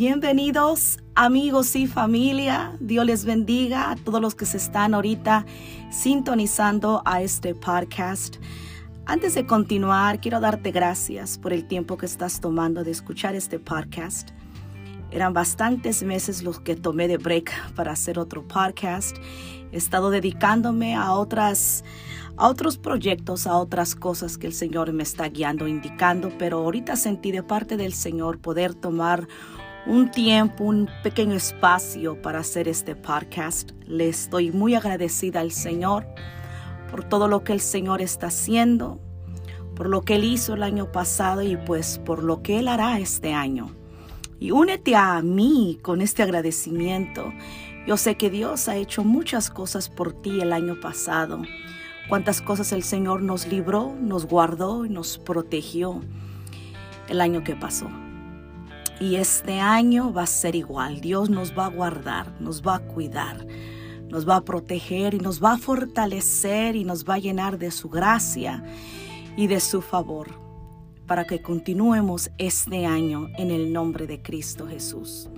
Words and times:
Bienvenidos 0.00 0.98
amigos 1.14 1.76
y 1.76 1.86
familia. 1.86 2.74
Dios 2.80 3.04
les 3.04 3.26
bendiga 3.26 3.90
a 3.90 3.96
todos 3.96 4.18
los 4.18 4.34
que 4.34 4.46
se 4.46 4.56
están 4.56 4.94
ahorita 4.94 5.44
sintonizando 5.90 7.02
a 7.04 7.20
este 7.20 7.54
podcast. 7.54 8.36
Antes 9.04 9.34
de 9.34 9.44
continuar, 9.44 10.18
quiero 10.22 10.40
darte 10.40 10.70
gracias 10.70 11.36
por 11.36 11.52
el 11.52 11.68
tiempo 11.68 11.98
que 11.98 12.06
estás 12.06 12.40
tomando 12.40 12.82
de 12.82 12.92
escuchar 12.92 13.34
este 13.34 13.58
podcast. 13.58 14.30
Eran 15.10 15.34
bastantes 15.34 16.02
meses 16.02 16.42
los 16.42 16.60
que 16.60 16.76
tomé 16.76 17.06
de 17.06 17.18
break 17.18 17.74
para 17.74 17.92
hacer 17.92 18.18
otro 18.18 18.48
podcast. 18.48 19.18
He 19.70 19.76
estado 19.76 20.08
dedicándome 20.08 20.94
a 20.94 21.12
otras 21.12 21.84
a 22.38 22.48
otros 22.48 22.78
proyectos, 22.78 23.46
a 23.46 23.54
otras 23.58 23.94
cosas 23.94 24.38
que 24.38 24.46
el 24.46 24.54
Señor 24.54 24.94
me 24.94 25.02
está 25.02 25.28
guiando, 25.28 25.68
indicando, 25.68 26.30
pero 26.38 26.60
ahorita 26.60 26.96
sentí 26.96 27.32
de 27.32 27.42
parte 27.42 27.76
del 27.76 27.92
Señor 27.92 28.38
poder 28.38 28.72
tomar 28.72 29.28
un 29.86 30.10
tiempo, 30.10 30.64
un 30.64 30.88
pequeño 31.02 31.34
espacio 31.36 32.20
para 32.20 32.40
hacer 32.40 32.68
este 32.68 32.94
podcast. 32.94 33.72
Le 33.86 34.08
estoy 34.08 34.52
muy 34.52 34.74
agradecida 34.74 35.40
al 35.40 35.52
Señor 35.52 36.06
por 36.90 37.04
todo 37.04 37.28
lo 37.28 37.44
que 37.44 37.52
el 37.52 37.60
Señor 37.60 38.02
está 38.02 38.26
haciendo, 38.26 39.00
por 39.74 39.88
lo 39.88 40.02
que 40.02 40.16
Él 40.16 40.24
hizo 40.24 40.54
el 40.54 40.62
año 40.62 40.92
pasado 40.92 41.42
y 41.42 41.56
pues 41.56 41.98
por 41.98 42.22
lo 42.22 42.42
que 42.42 42.58
Él 42.58 42.68
hará 42.68 42.98
este 42.98 43.32
año. 43.32 43.74
Y 44.38 44.50
únete 44.50 44.96
a 44.96 45.20
mí 45.22 45.78
con 45.82 46.00
este 46.02 46.22
agradecimiento. 46.22 47.32
Yo 47.86 47.96
sé 47.96 48.16
que 48.16 48.30
Dios 48.30 48.68
ha 48.68 48.76
hecho 48.76 49.04
muchas 49.04 49.50
cosas 49.50 49.88
por 49.88 50.12
ti 50.12 50.40
el 50.40 50.52
año 50.52 50.78
pasado. 50.80 51.42
Cuántas 52.08 52.42
cosas 52.42 52.72
el 52.72 52.82
Señor 52.82 53.22
nos 53.22 53.46
libró, 53.46 53.94
nos 54.00 54.26
guardó 54.26 54.84
y 54.84 54.88
nos 54.88 55.18
protegió 55.18 56.00
el 57.08 57.20
año 57.20 57.44
que 57.44 57.56
pasó. 57.56 57.88
Y 59.00 59.16
este 59.16 59.60
año 59.60 60.12
va 60.12 60.24
a 60.24 60.26
ser 60.26 60.54
igual. 60.54 61.00
Dios 61.00 61.30
nos 61.30 61.56
va 61.56 61.66
a 61.66 61.70
guardar, 61.70 62.38
nos 62.38 62.62
va 62.62 62.76
a 62.76 62.80
cuidar, 62.80 63.46
nos 64.10 64.28
va 64.28 64.36
a 64.36 64.44
proteger 64.44 65.14
y 65.14 65.18
nos 65.18 65.42
va 65.42 65.54
a 65.54 65.58
fortalecer 65.58 66.76
y 66.76 66.84
nos 66.84 67.06
va 67.06 67.14
a 67.14 67.18
llenar 67.18 67.58
de 67.58 67.70
su 67.70 67.88
gracia 67.88 68.62
y 69.38 69.46
de 69.46 69.58
su 69.58 69.80
favor 69.80 70.38
para 71.06 71.24
que 71.24 71.40
continuemos 71.40 72.30
este 72.36 72.84
año 72.84 73.28
en 73.38 73.50
el 73.50 73.72
nombre 73.72 74.06
de 74.06 74.20
Cristo 74.20 74.66
Jesús. 74.68 75.30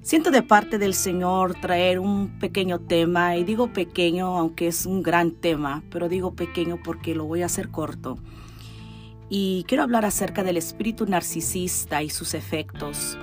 Siento 0.00 0.30
de 0.30 0.42
parte 0.42 0.78
del 0.78 0.94
Señor 0.94 1.54
traer 1.60 1.98
un 1.98 2.38
pequeño 2.38 2.80
tema, 2.80 3.36
y 3.36 3.44
digo 3.44 3.72
pequeño 3.74 4.38
aunque 4.38 4.68
es 4.68 4.86
un 4.86 5.02
gran 5.02 5.32
tema, 5.32 5.82
pero 5.90 6.08
digo 6.08 6.34
pequeño 6.34 6.78
porque 6.82 7.14
lo 7.14 7.26
voy 7.26 7.42
a 7.42 7.46
hacer 7.46 7.68
corto 7.68 8.18
y 9.28 9.64
quiero 9.66 9.82
hablar 9.82 10.04
acerca 10.04 10.42
del 10.42 10.56
espíritu 10.56 11.06
narcisista 11.06 12.02
y 12.02 12.10
sus 12.10 12.34
efectos. 12.34 13.18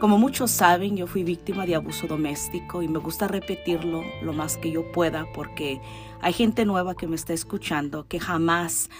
Como 0.00 0.18
muchos 0.18 0.50
saben, 0.50 0.96
yo 0.96 1.06
fui 1.06 1.22
víctima 1.22 1.64
de 1.64 1.76
abuso 1.76 2.08
doméstico 2.08 2.82
y 2.82 2.88
me 2.88 2.98
gusta 2.98 3.28
repetirlo 3.28 4.02
lo 4.22 4.32
más 4.32 4.56
que 4.56 4.72
yo 4.72 4.90
pueda 4.90 5.26
porque 5.32 5.80
hay 6.20 6.32
gente 6.32 6.64
nueva 6.64 6.96
que 6.96 7.06
me 7.06 7.14
está 7.14 7.32
escuchando 7.32 8.08
que 8.08 8.18
jamás 8.18 8.90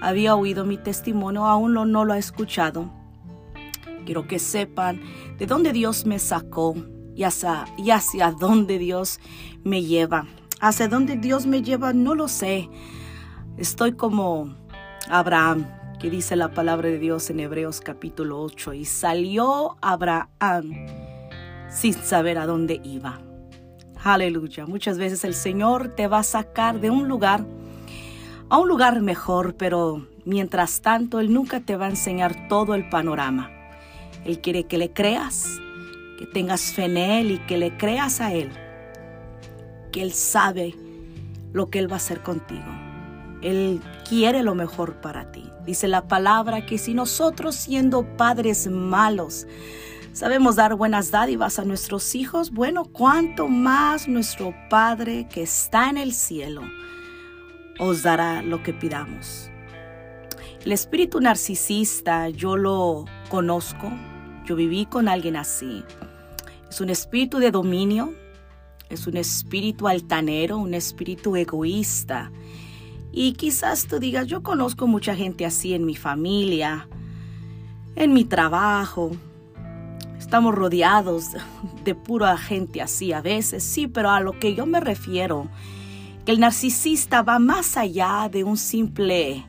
había 0.00 0.36
oído 0.36 0.64
mi 0.64 0.76
testimonio, 0.76 1.46
aún 1.46 1.74
no 1.74 2.04
lo 2.04 2.12
ha 2.12 2.18
escuchado. 2.18 2.90
Quiero 4.04 4.28
que 4.28 4.38
sepan 4.38 5.00
de 5.38 5.46
dónde 5.46 5.72
Dios 5.72 6.04
me 6.04 6.18
sacó 6.18 6.74
y 7.16 7.24
hacia, 7.24 7.64
y 7.76 7.90
hacia 7.90 8.30
dónde 8.30 8.78
Dios 8.78 9.18
me 9.64 9.82
lleva. 9.82 10.26
Hacia 10.60 10.88
dónde 10.88 11.16
Dios 11.16 11.46
me 11.46 11.62
lleva 11.62 11.92
no 11.92 12.14
lo 12.14 12.28
sé. 12.28 12.68
Estoy 13.56 13.92
como 13.92 14.54
Abraham 15.08 15.66
que 15.98 16.10
dice 16.10 16.36
la 16.36 16.50
palabra 16.50 16.88
de 16.88 16.98
Dios 16.98 17.30
en 17.30 17.40
Hebreos 17.40 17.80
capítulo 17.80 18.40
8, 18.42 18.74
y 18.74 18.84
salió 18.84 19.76
Abraham 19.80 20.86
sin 21.70 21.94
saber 21.94 22.38
a 22.38 22.46
dónde 22.46 22.80
iba. 22.84 23.20
Aleluya. 24.02 24.66
Muchas 24.66 24.98
veces 24.98 25.24
el 25.24 25.34
Señor 25.34 25.88
te 25.88 26.08
va 26.08 26.18
a 26.18 26.22
sacar 26.22 26.80
de 26.80 26.90
un 26.90 27.08
lugar 27.08 27.44
a 28.50 28.58
un 28.58 28.68
lugar 28.68 29.00
mejor, 29.00 29.56
pero 29.56 30.06
mientras 30.24 30.80
tanto 30.82 31.20
Él 31.20 31.32
nunca 31.32 31.60
te 31.60 31.76
va 31.76 31.86
a 31.86 31.90
enseñar 31.90 32.48
todo 32.48 32.74
el 32.74 32.88
panorama. 32.88 33.50
Él 34.24 34.40
quiere 34.40 34.64
que 34.64 34.78
le 34.78 34.92
creas, 34.92 35.58
que 36.18 36.26
tengas 36.26 36.72
fe 36.72 36.84
en 36.84 36.96
Él 36.96 37.30
y 37.30 37.38
que 37.38 37.56
le 37.56 37.76
creas 37.76 38.20
a 38.20 38.32
Él, 38.32 38.50
que 39.90 40.02
Él 40.02 40.12
sabe 40.12 40.74
lo 41.52 41.70
que 41.70 41.78
Él 41.78 41.90
va 41.90 41.94
a 41.94 41.96
hacer 41.96 42.22
contigo. 42.22 42.64
Él 43.42 43.80
quiere 44.08 44.42
lo 44.42 44.54
mejor 44.54 45.00
para 45.00 45.30
ti. 45.32 45.53
Dice 45.66 45.88
la 45.88 46.06
palabra 46.06 46.66
que 46.66 46.78
si 46.78 46.92
nosotros 46.92 47.54
siendo 47.54 48.04
padres 48.16 48.66
malos 48.66 49.46
sabemos 50.12 50.56
dar 50.56 50.74
buenas 50.74 51.10
dádivas 51.10 51.58
a 51.58 51.64
nuestros 51.64 52.14
hijos, 52.14 52.50
bueno, 52.50 52.84
cuánto 52.84 53.48
más 53.48 54.06
nuestro 54.06 54.54
Padre 54.70 55.26
que 55.28 55.42
está 55.42 55.88
en 55.88 55.96
el 55.96 56.12
cielo 56.12 56.62
os 57.78 58.02
dará 58.02 58.42
lo 58.42 58.62
que 58.62 58.72
pidamos. 58.72 59.50
El 60.64 60.72
espíritu 60.72 61.20
narcisista 61.20 62.28
yo 62.28 62.56
lo 62.56 63.06
conozco, 63.28 63.90
yo 64.46 64.56
viví 64.56 64.86
con 64.86 65.08
alguien 65.08 65.36
así. 65.36 65.82
Es 66.70 66.80
un 66.80 66.90
espíritu 66.90 67.38
de 67.38 67.50
dominio, 67.50 68.14
es 68.88 69.06
un 69.06 69.16
espíritu 69.16 69.88
altanero, 69.88 70.58
un 70.58 70.74
espíritu 70.74 71.36
egoísta 71.36 72.30
y 73.16 73.34
quizás 73.34 73.86
tú 73.86 74.00
digas, 74.00 74.26
yo 74.26 74.42
conozco 74.42 74.88
mucha 74.88 75.14
gente 75.14 75.46
así 75.46 75.72
en 75.72 75.86
mi 75.86 75.94
familia, 75.94 76.88
en 77.94 78.12
mi 78.12 78.24
trabajo. 78.24 79.12
Estamos 80.18 80.52
rodeados 80.52 81.28
de 81.84 81.94
pura 81.94 82.36
gente 82.36 82.82
así 82.82 83.12
a 83.12 83.20
veces, 83.20 83.62
sí, 83.62 83.86
pero 83.86 84.10
a 84.10 84.18
lo 84.18 84.36
que 84.40 84.56
yo 84.56 84.66
me 84.66 84.80
refiero, 84.80 85.48
que 86.26 86.32
el 86.32 86.40
narcisista 86.40 87.22
va 87.22 87.38
más 87.38 87.76
allá 87.76 88.28
de 88.28 88.42
un 88.42 88.56
simple 88.56 89.46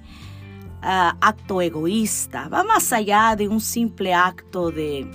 ah, 0.83 1.17
acto 1.19 1.59
egoísta, 1.59 2.47
va 2.49 2.63
más 2.63 2.93
allá 2.93 3.35
de 3.35 3.47
un 3.47 3.61
simple 3.61 4.13
acto 4.13 4.69
de, 4.69 5.09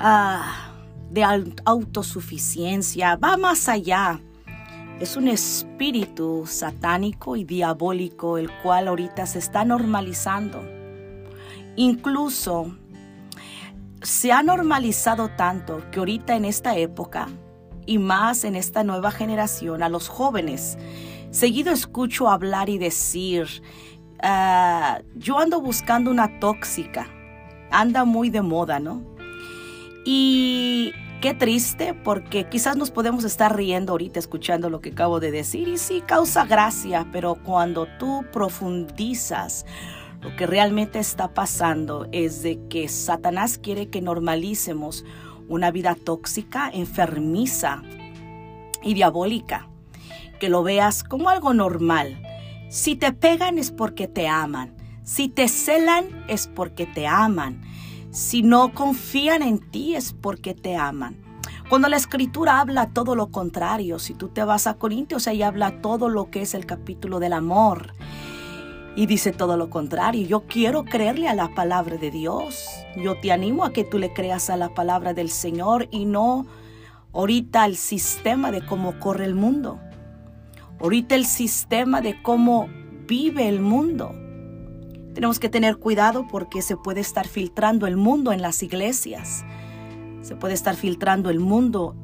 ah, 0.00 0.72
de 1.10 1.22
autosuficiencia, 1.66 3.16
va 3.16 3.36
más 3.36 3.68
allá 3.68 4.22
es 5.00 5.16
un 5.16 5.28
espíritu 5.28 6.44
satánico 6.46 7.36
y 7.36 7.44
diabólico 7.44 8.36
el 8.36 8.50
cual 8.62 8.88
ahorita 8.88 9.26
se 9.26 9.38
está 9.38 9.64
normalizando. 9.64 10.60
Incluso 11.76 12.74
se 14.02 14.32
ha 14.32 14.42
normalizado 14.42 15.28
tanto 15.36 15.82
que 15.90 16.00
ahorita 16.00 16.34
en 16.34 16.44
esta 16.44 16.76
época 16.76 17.28
y 17.86 17.98
más 17.98 18.44
en 18.44 18.56
esta 18.56 18.82
nueva 18.82 19.10
generación, 19.10 19.82
a 19.82 19.88
los 19.88 20.08
jóvenes, 20.08 20.76
seguido 21.30 21.72
escucho 21.72 22.28
hablar 22.28 22.68
y 22.68 22.78
decir, 22.78 23.46
ah, 24.22 25.00
yo 25.14 25.38
ando 25.38 25.60
buscando 25.60 26.10
una 26.10 26.40
tóxica, 26.40 27.08
anda 27.70 28.04
muy 28.04 28.30
de 28.30 28.42
moda, 28.42 28.80
¿no? 28.80 29.02
Y 30.04 30.92
Qué 31.20 31.34
triste 31.34 31.94
porque 31.94 32.48
quizás 32.48 32.76
nos 32.76 32.92
podemos 32.92 33.24
estar 33.24 33.56
riendo 33.56 33.90
ahorita 33.90 34.20
escuchando 34.20 34.70
lo 34.70 34.80
que 34.80 34.90
acabo 34.90 35.18
de 35.18 35.32
decir 35.32 35.66
y 35.66 35.76
sí 35.76 36.00
causa 36.00 36.46
gracia, 36.46 37.08
pero 37.10 37.34
cuando 37.42 37.88
tú 37.98 38.24
profundizas 38.32 39.66
lo 40.20 40.36
que 40.36 40.46
realmente 40.46 41.00
está 41.00 41.34
pasando 41.34 42.06
es 42.12 42.42
de 42.44 42.60
que 42.68 42.86
Satanás 42.86 43.58
quiere 43.58 43.88
que 43.88 44.00
normalicemos 44.00 45.04
una 45.48 45.72
vida 45.72 45.96
tóxica, 45.96 46.70
enfermiza 46.72 47.82
y 48.84 48.94
diabólica, 48.94 49.68
que 50.38 50.48
lo 50.48 50.62
veas 50.62 51.02
como 51.02 51.30
algo 51.30 51.52
normal. 51.52 52.22
Si 52.68 52.94
te 52.94 53.12
pegan 53.12 53.58
es 53.58 53.72
porque 53.72 54.06
te 54.06 54.28
aman, 54.28 54.76
si 55.02 55.28
te 55.28 55.48
celan 55.48 56.04
es 56.28 56.46
porque 56.46 56.86
te 56.86 57.08
aman. 57.08 57.67
Si 58.18 58.42
no 58.42 58.74
confían 58.74 59.42
en 59.42 59.60
ti 59.60 59.94
es 59.94 60.12
porque 60.12 60.52
te 60.52 60.74
aman. 60.74 61.16
Cuando 61.68 61.86
la 61.86 61.96
escritura 61.96 62.58
habla 62.58 62.88
todo 62.88 63.14
lo 63.14 63.30
contrario, 63.30 64.00
si 64.00 64.12
tú 64.12 64.26
te 64.26 64.42
vas 64.42 64.66
a 64.66 64.74
Corintios, 64.74 65.28
ahí 65.28 65.40
habla 65.44 65.80
todo 65.80 66.08
lo 66.08 66.28
que 66.28 66.42
es 66.42 66.54
el 66.54 66.66
capítulo 66.66 67.20
del 67.20 67.32
amor. 67.32 67.94
Y 68.96 69.06
dice 69.06 69.30
todo 69.30 69.56
lo 69.56 69.70
contrario. 69.70 70.26
Yo 70.26 70.46
quiero 70.48 70.84
creerle 70.84 71.28
a 71.28 71.34
la 71.36 71.54
palabra 71.54 71.96
de 71.96 72.10
Dios. 72.10 72.68
Yo 72.96 73.20
te 73.20 73.30
animo 73.30 73.64
a 73.64 73.72
que 73.72 73.84
tú 73.84 73.98
le 73.98 74.12
creas 74.12 74.50
a 74.50 74.56
la 74.56 74.74
palabra 74.74 75.14
del 75.14 75.30
Señor 75.30 75.86
y 75.92 76.04
no 76.04 76.44
ahorita 77.12 77.62
al 77.62 77.76
sistema 77.76 78.50
de 78.50 78.66
cómo 78.66 78.98
corre 78.98 79.26
el 79.26 79.36
mundo. 79.36 79.78
Ahorita 80.80 81.14
el 81.14 81.24
sistema 81.24 82.00
de 82.00 82.20
cómo 82.20 82.68
vive 83.06 83.48
el 83.48 83.60
mundo. 83.60 84.12
Tenemos 85.18 85.40
que 85.40 85.48
tener 85.48 85.78
cuidado 85.78 86.28
porque 86.28 86.62
se 86.62 86.76
puede 86.76 87.00
estar 87.00 87.26
filtrando 87.26 87.88
el 87.88 87.96
mundo 87.96 88.30
en 88.30 88.40
las 88.40 88.62
iglesias. 88.62 89.44
Se 90.22 90.36
puede 90.36 90.54
estar 90.54 90.76
filtrando 90.76 91.28
el 91.28 91.40
mundo 91.40 91.96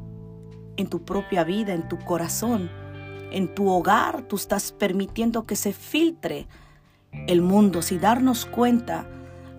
en 0.77 0.89
tu 0.89 1.05
propia 1.05 1.45
vida, 1.45 1.75
en 1.75 1.87
tu 1.87 1.97
corazón, 2.01 2.73
en 3.31 3.55
tu 3.55 3.69
hogar. 3.69 4.23
Tú 4.23 4.35
estás 4.35 4.73
permitiendo 4.73 5.47
que 5.47 5.55
se 5.55 5.73
filtre 5.73 6.49
el 7.29 7.41
mundo 7.41 7.83
sin 7.83 8.01
darnos 8.01 8.47
cuenta 8.47 9.07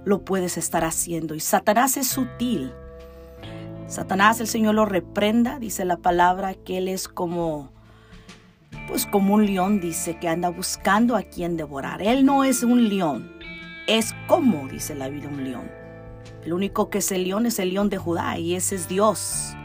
lo 0.03 0.25
puedes 0.25 0.57
estar 0.57 0.83
haciendo. 0.83 1.33
Y 1.33 1.39
Satanás 1.39 1.95
es 1.95 2.09
sutil. 2.09 2.73
Satanás, 3.87 4.41
el 4.41 4.47
Señor 4.47 4.75
lo 4.75 4.83
reprenda, 4.83 5.59
dice 5.59 5.85
la 5.85 5.95
palabra, 5.95 6.55
que 6.55 6.79
él 6.79 6.89
es 6.89 7.07
como, 7.07 7.71
pues 8.89 9.05
como 9.05 9.35
un 9.35 9.45
león, 9.45 9.79
dice, 9.79 10.19
que 10.19 10.27
anda 10.27 10.49
buscando 10.49 11.15
a 11.15 11.23
quien 11.23 11.55
devorar. 11.55 12.01
Él 12.01 12.25
no 12.25 12.43
es 12.43 12.61
un 12.61 12.89
león, 12.89 13.34
es 13.87 14.13
como, 14.27 14.67
dice 14.67 14.95
la 14.95 15.09
Biblia, 15.09 15.29
un 15.29 15.43
león. 15.43 15.71
El 16.43 16.53
único 16.53 16.89
que 16.89 16.99
es 16.99 17.11
el 17.11 17.23
león 17.23 17.45
es 17.45 17.59
el 17.59 17.73
león 17.73 17.89
de 17.89 17.97
Judá 17.97 18.37
y 18.37 18.55
ese 18.55 18.75
es 18.75 18.87
Dios. 18.87 19.55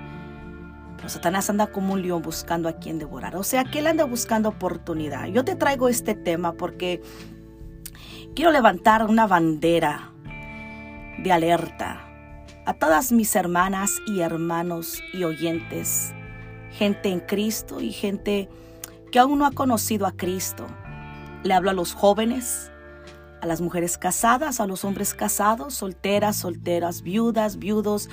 Pero 0.96 1.08
Satanás 1.08 1.48
anda 1.50 1.68
como 1.68 1.94
un 1.94 2.02
león 2.02 2.22
buscando 2.22 2.68
a 2.68 2.74
quien 2.74 2.98
devorar. 2.98 3.36
O 3.36 3.42
sea 3.42 3.64
que 3.64 3.78
él 3.78 3.86
anda 3.86 4.04
buscando 4.04 4.50
oportunidad. 4.50 5.26
Yo 5.26 5.44
te 5.44 5.56
traigo 5.56 5.88
este 5.88 6.14
tema 6.14 6.52
porque 6.52 7.02
quiero 8.34 8.50
levantar 8.50 9.04
una 9.04 9.26
bandera 9.26 10.12
de 11.22 11.32
alerta 11.32 12.06
a 12.66 12.74
todas 12.74 13.12
mis 13.12 13.34
hermanas 13.34 13.98
y 14.06 14.20
hermanos 14.20 15.02
y 15.12 15.24
oyentes, 15.24 16.12
gente 16.70 17.08
en 17.08 17.20
Cristo 17.20 17.80
y 17.80 17.92
gente 17.92 18.48
que 19.10 19.18
aún 19.18 19.38
no 19.38 19.46
ha 19.46 19.52
conocido 19.52 20.06
a 20.06 20.12
Cristo. 20.12 20.66
Le 21.42 21.54
hablo 21.54 21.70
a 21.70 21.74
los 21.74 21.94
jóvenes, 21.94 22.69
a 23.40 23.46
las 23.46 23.60
mujeres 23.60 23.98
casadas, 23.98 24.60
a 24.60 24.66
los 24.66 24.84
hombres 24.84 25.14
casados, 25.14 25.74
solteras, 25.74 26.36
solteras, 26.36 27.02
viudas, 27.02 27.58
viudos, 27.58 28.08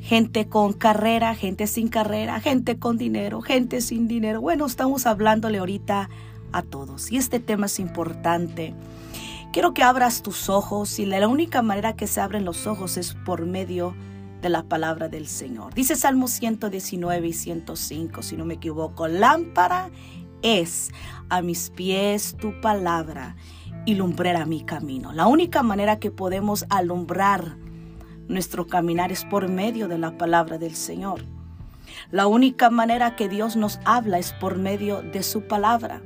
gente 0.00 0.48
con 0.48 0.72
carrera, 0.74 1.34
gente 1.34 1.66
sin 1.66 1.88
carrera, 1.88 2.40
gente 2.40 2.78
con 2.78 2.98
dinero, 2.98 3.40
gente 3.40 3.80
sin 3.80 4.06
dinero. 4.06 4.40
Bueno, 4.40 4.66
estamos 4.66 5.06
hablándole 5.06 5.58
ahorita 5.58 6.10
a 6.52 6.62
todos 6.62 7.10
y 7.10 7.16
este 7.16 7.40
tema 7.40 7.66
es 7.66 7.78
importante. 7.80 8.74
Quiero 9.52 9.72
que 9.72 9.82
abras 9.82 10.22
tus 10.22 10.48
ojos 10.48 10.98
y 10.98 11.06
la 11.06 11.26
única 11.28 11.62
manera 11.62 11.96
que 11.96 12.06
se 12.06 12.20
abren 12.20 12.44
los 12.44 12.66
ojos 12.66 12.96
es 12.96 13.14
por 13.24 13.46
medio 13.46 13.94
de 14.42 14.50
la 14.50 14.64
palabra 14.64 15.08
del 15.08 15.26
Señor. 15.26 15.72
Dice 15.72 15.96
Salmo 15.96 16.28
119 16.28 17.26
y 17.26 17.32
105, 17.32 18.22
si 18.22 18.36
no 18.36 18.44
me 18.44 18.54
equivoco, 18.54 19.08
lámpara 19.08 19.90
es 20.42 20.90
a 21.30 21.40
mis 21.40 21.70
pies 21.70 22.36
tu 22.38 22.60
palabra 22.60 23.36
y 23.84 23.94
lumbrera 23.94 24.46
mi 24.46 24.62
camino. 24.64 25.12
La 25.12 25.26
única 25.26 25.62
manera 25.62 25.98
que 25.98 26.10
podemos 26.10 26.64
alumbrar 26.70 27.56
nuestro 28.28 28.66
caminar 28.66 29.12
es 29.12 29.24
por 29.24 29.48
medio 29.48 29.88
de 29.88 29.98
la 29.98 30.16
palabra 30.16 30.58
del 30.58 30.74
Señor. 30.74 31.24
La 32.10 32.26
única 32.26 32.70
manera 32.70 33.16
que 33.16 33.28
Dios 33.28 33.56
nos 33.56 33.80
habla 33.84 34.18
es 34.18 34.32
por 34.32 34.56
medio 34.58 35.02
de 35.02 35.22
su 35.22 35.46
palabra. 35.46 36.02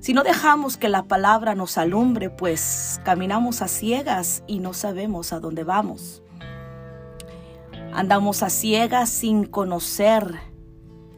Si 0.00 0.12
no 0.12 0.22
dejamos 0.22 0.76
que 0.76 0.88
la 0.88 1.04
palabra 1.04 1.54
nos 1.54 1.78
alumbre, 1.78 2.28
pues 2.28 3.00
caminamos 3.04 3.62
a 3.62 3.68
ciegas 3.68 4.42
y 4.46 4.58
no 4.58 4.74
sabemos 4.74 5.32
a 5.32 5.40
dónde 5.40 5.64
vamos. 5.64 6.22
Andamos 7.92 8.42
a 8.42 8.50
ciegas 8.50 9.08
sin 9.08 9.46
conocer 9.46 10.40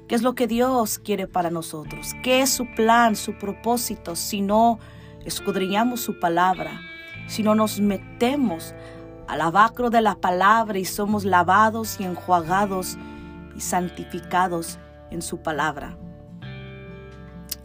qué 0.06 0.14
es 0.14 0.23
lo 0.23 0.35
que 0.35 0.47
Dios 0.47 0.99
quiere 0.99 1.26
para 1.26 1.50
nosotros, 1.50 2.14
qué 2.23 2.43
es 2.43 2.50
su 2.50 2.67
plan, 2.76 3.17
su 3.17 3.37
propósito, 3.38 4.14
si 4.14 4.41
no 4.41 4.79
escudriñamos 5.26 6.00
su 6.00 6.19
palabra, 6.19 6.81
si 7.26 7.43
no 7.43 7.55
nos 7.55 7.81
metemos 7.81 8.75
al 9.26 9.40
abacro 9.40 9.90
de 9.90 10.00
la 10.00 10.14
palabra 10.14 10.78
y 10.78 10.84
somos 10.84 11.25
lavados 11.25 12.00
y 12.00 12.05
enjuagados 12.05 12.96
y 13.56 13.61
santificados 13.61 14.78
en 15.11 15.20
su 15.23 15.38
palabra. 15.38 15.99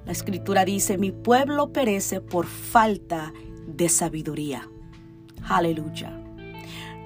La 0.06 0.12
escritura 0.12 0.66
dice, 0.66 0.98
mi 0.98 1.12
pueblo 1.12 1.72
perece 1.72 2.19
por 2.19 2.48
falta 2.48 3.31
de 3.68 3.88
sabiduría. 3.88 4.68
Aleluya. 5.48 6.18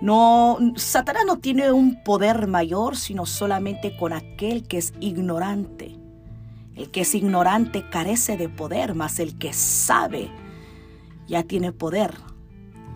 No, 0.01 0.57
Satanás 0.75 1.23
no 1.25 1.39
tiene 1.39 1.71
un 1.71 2.01
poder 2.03 2.47
mayor, 2.47 2.95
sino 2.95 3.25
solamente 3.25 3.95
con 3.97 4.13
aquel 4.13 4.67
que 4.67 4.77
es 4.77 4.93
ignorante. 4.99 5.97
El 6.75 6.91
que 6.91 7.01
es 7.01 7.15
ignorante 7.15 7.89
carece 7.89 8.37
de 8.37 8.49
poder, 8.49 8.95
mas 8.95 9.19
el 9.19 9.37
que 9.37 9.53
sabe 9.53 10.29
ya 11.27 11.43
tiene 11.43 11.71
poder. 11.71 12.15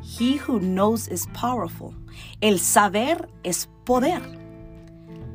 He 0.01 0.39
who 0.39 0.59
knows 0.59 1.07
is 1.07 1.27
powerful. 1.39 1.93
El 2.41 2.59
saber 2.59 3.29
es 3.43 3.69
poder. 3.85 4.21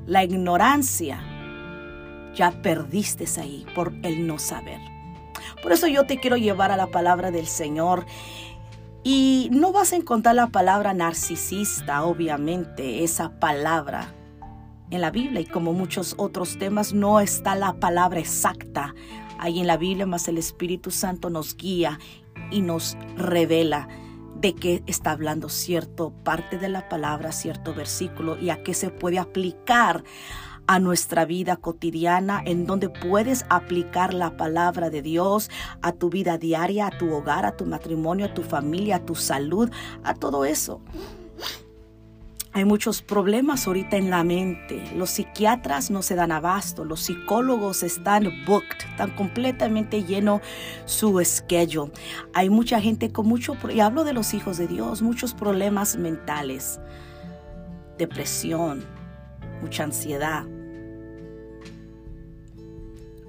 La 0.07 0.25
ignorancia 0.25 1.21
ya 2.35 2.63
perdiste 2.63 3.27
ahí 3.41 3.67
por 3.75 3.95
el 4.03 4.27
no 4.27 4.39
saber. 4.39 4.81
Por 5.63 5.73
eso 5.73 5.87
yo 5.87 6.07
te 6.07 6.19
quiero 6.19 6.37
llevar 6.37 6.71
a 6.71 6.77
la 6.77 6.89
palabra 6.89 7.31
del 7.31 7.47
Señor. 7.47 8.07
Y 9.03 9.49
no 9.53 9.73
vas 9.73 9.93
a 9.93 9.97
encontrar 9.97 10.35
la 10.35 10.47
palabra 10.47 10.95
narcisista, 10.95 12.05
obviamente, 12.05 13.05
esa 13.05 13.39
palabra 13.39 14.15
en 14.91 15.01
la 15.03 15.11
Biblia. 15.11 15.41
Y 15.41 15.47
como 15.47 15.73
muchos 15.73 16.15
otros 16.17 16.59
temas, 16.59 16.95
no 16.95 17.21
está 17.21 17.55
la 17.55 17.75
palabra 17.75 18.21
exacta 18.21 18.95
ahí 19.39 19.61
en 19.61 19.67
la 19.67 19.77
Biblia, 19.77 20.07
mas 20.07 20.27
el 20.29 20.39
Espíritu 20.39 20.91
Santo 20.91 21.29
nos 21.29 21.57
guía 21.57 21.99
y 22.55 22.63
nos 22.63 22.97
revela 23.17 23.89
de 24.37 24.55
qué 24.55 24.83
está 24.87 25.11
hablando 25.11 25.49
cierto 25.49 26.13
parte 26.23 26.57
de 26.57 26.69
la 26.69 26.89
palabra, 26.89 27.33
cierto 27.33 27.75
versículo 27.75 28.39
y 28.39 28.51
a 28.51 28.63
qué 28.63 28.75
se 28.75 28.91
puede 28.91 29.19
aplicar 29.19 30.05
a 30.67 30.79
nuestra 30.79 31.25
vida 31.25 31.57
cotidiana, 31.57 32.43
en 32.47 32.65
donde 32.65 32.89
puedes 32.89 33.45
aplicar 33.51 34.15
la 34.15 34.37
palabra 34.37 34.89
de 34.89 35.03
Dios 35.03 35.51
a 35.83 35.93
tu 35.93 36.11
vida 36.11 36.39
diaria, 36.39 36.87
a 36.87 36.97
tu 36.97 37.13
hogar, 37.13 37.45
a 37.45 37.57
tu 37.57 37.67
matrimonio, 37.67 38.27
a 38.27 38.35
tu 38.35 38.43
familia, 38.43 38.97
a 38.97 39.05
tu 39.05 39.15
salud, 39.15 39.71
a 40.05 40.15
todo 40.15 40.45
eso. 40.45 40.81
Hay 42.57 42.65
muchos 42.65 43.03
problemas 43.03 43.67
ahorita 43.67 43.97
en 43.97 44.11
la 44.11 44.23
mente. 44.23 44.81
Los 44.95 45.11
psiquiatras 45.11 45.91
no 45.91 46.03
se 46.03 46.15
dan 46.15 46.31
abasto. 46.31 46.85
Los 46.85 47.01
psicólogos 47.01 47.83
están 47.83 48.31
booked, 48.47 48.79
están 48.91 49.11
completamente 49.17 50.05
lleno 50.05 50.41
su 50.85 51.21
schedule. 51.25 51.91
Hay 52.33 52.51
mucha 52.51 52.81
gente 52.81 53.11
con 53.11 53.27
mucho, 53.27 53.57
y 53.75 53.81
hablo 53.81 54.05
de 54.05 54.13
los 54.13 54.35
hijos 54.35 54.57
de 54.57 54.69
Dios, 54.69 55.03
muchos 55.03 55.35
problemas 55.35 55.97
mentales, 55.97 56.79
depresión, 57.99 58.85
mucha 59.61 59.83
ansiedad, 59.83 60.45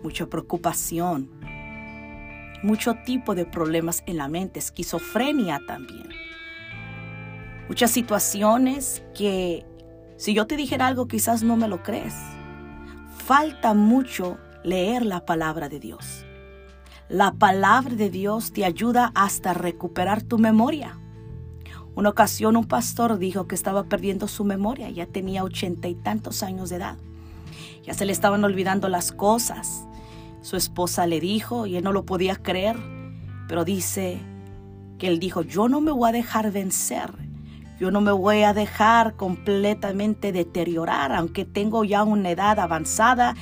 mucha 0.04 0.28
preocupación, 0.28 1.32
mucho 2.62 2.94
tipo 3.08 3.34
de 3.34 3.48
problemas 3.48 4.04
en 4.06 4.18
la 4.18 4.28
mente, 4.28 4.60
esquizofrenia 4.60 5.62
también. 5.66 6.25
Muchas 7.68 7.92
situaciones 7.92 9.04
que 9.16 9.66
si 10.18 10.34
yo 10.34 10.46
te 10.46 10.56
dijera 10.56 10.88
algo 10.88 11.08
quizás 11.08 11.44
no 11.44 11.58
me 11.58 11.68
lo 11.68 11.82
crees. 11.84 12.14
Falta 13.18 13.74
mucho 13.74 14.38
leer 14.64 15.06
la 15.06 15.26
palabra 15.26 15.68
de 15.68 15.80
Dios. 15.80 16.26
La 17.10 17.34
palabra 17.34 17.96
de 17.96 18.10
Dios 18.10 18.52
te 18.52 18.66
ayuda 18.66 19.12
hasta 19.16 19.54
recuperar 19.54 20.22
tu 20.22 20.38
memoria. 20.38 21.00
Una 21.96 22.10
ocasión 22.10 22.56
un 22.56 22.66
pastor 22.66 23.18
dijo 23.18 23.48
que 23.48 23.56
estaba 23.56 23.86
perdiendo 23.86 24.28
su 24.28 24.44
memoria, 24.44 24.90
ya 24.90 25.06
tenía 25.06 25.44
ochenta 25.44 25.88
y 25.88 25.96
tantos 25.96 26.44
años 26.44 26.70
de 26.70 26.76
edad. 26.76 26.98
Ya 27.84 27.94
se 27.94 28.06
le 28.06 28.12
estaban 28.12 28.44
olvidando 28.44 28.90
las 28.90 29.12
cosas. 29.12 29.88
Su 30.42 30.58
esposa 30.58 31.08
le 31.08 31.20
dijo 31.20 31.66
y 31.66 31.78
él 31.78 31.84
no 31.84 31.94
lo 31.94 32.06
podía 32.06 32.36
creer, 32.36 32.78
pero 33.48 33.66
dice 33.66 34.20
que 35.00 35.08
él 35.08 35.20
dijo, 35.20 35.42
yo 35.42 35.68
no 35.68 35.82
me 35.82 35.92
voy 35.92 36.10
a 36.10 36.12
dejar 36.12 36.52
vencer, 36.52 37.12
yo 37.80 37.92
no 37.92 38.02
me 38.02 38.12
voy 38.12 38.44
a 38.44 38.54
dejar 38.54 39.16
completamente 39.16 40.32
deteriorar, 40.32 41.12
aunque 41.12 41.46
tengo 41.46 41.84
ya 41.84 42.04
una 42.04 42.32
edad 42.32 42.60
avanzada. 42.60 43.36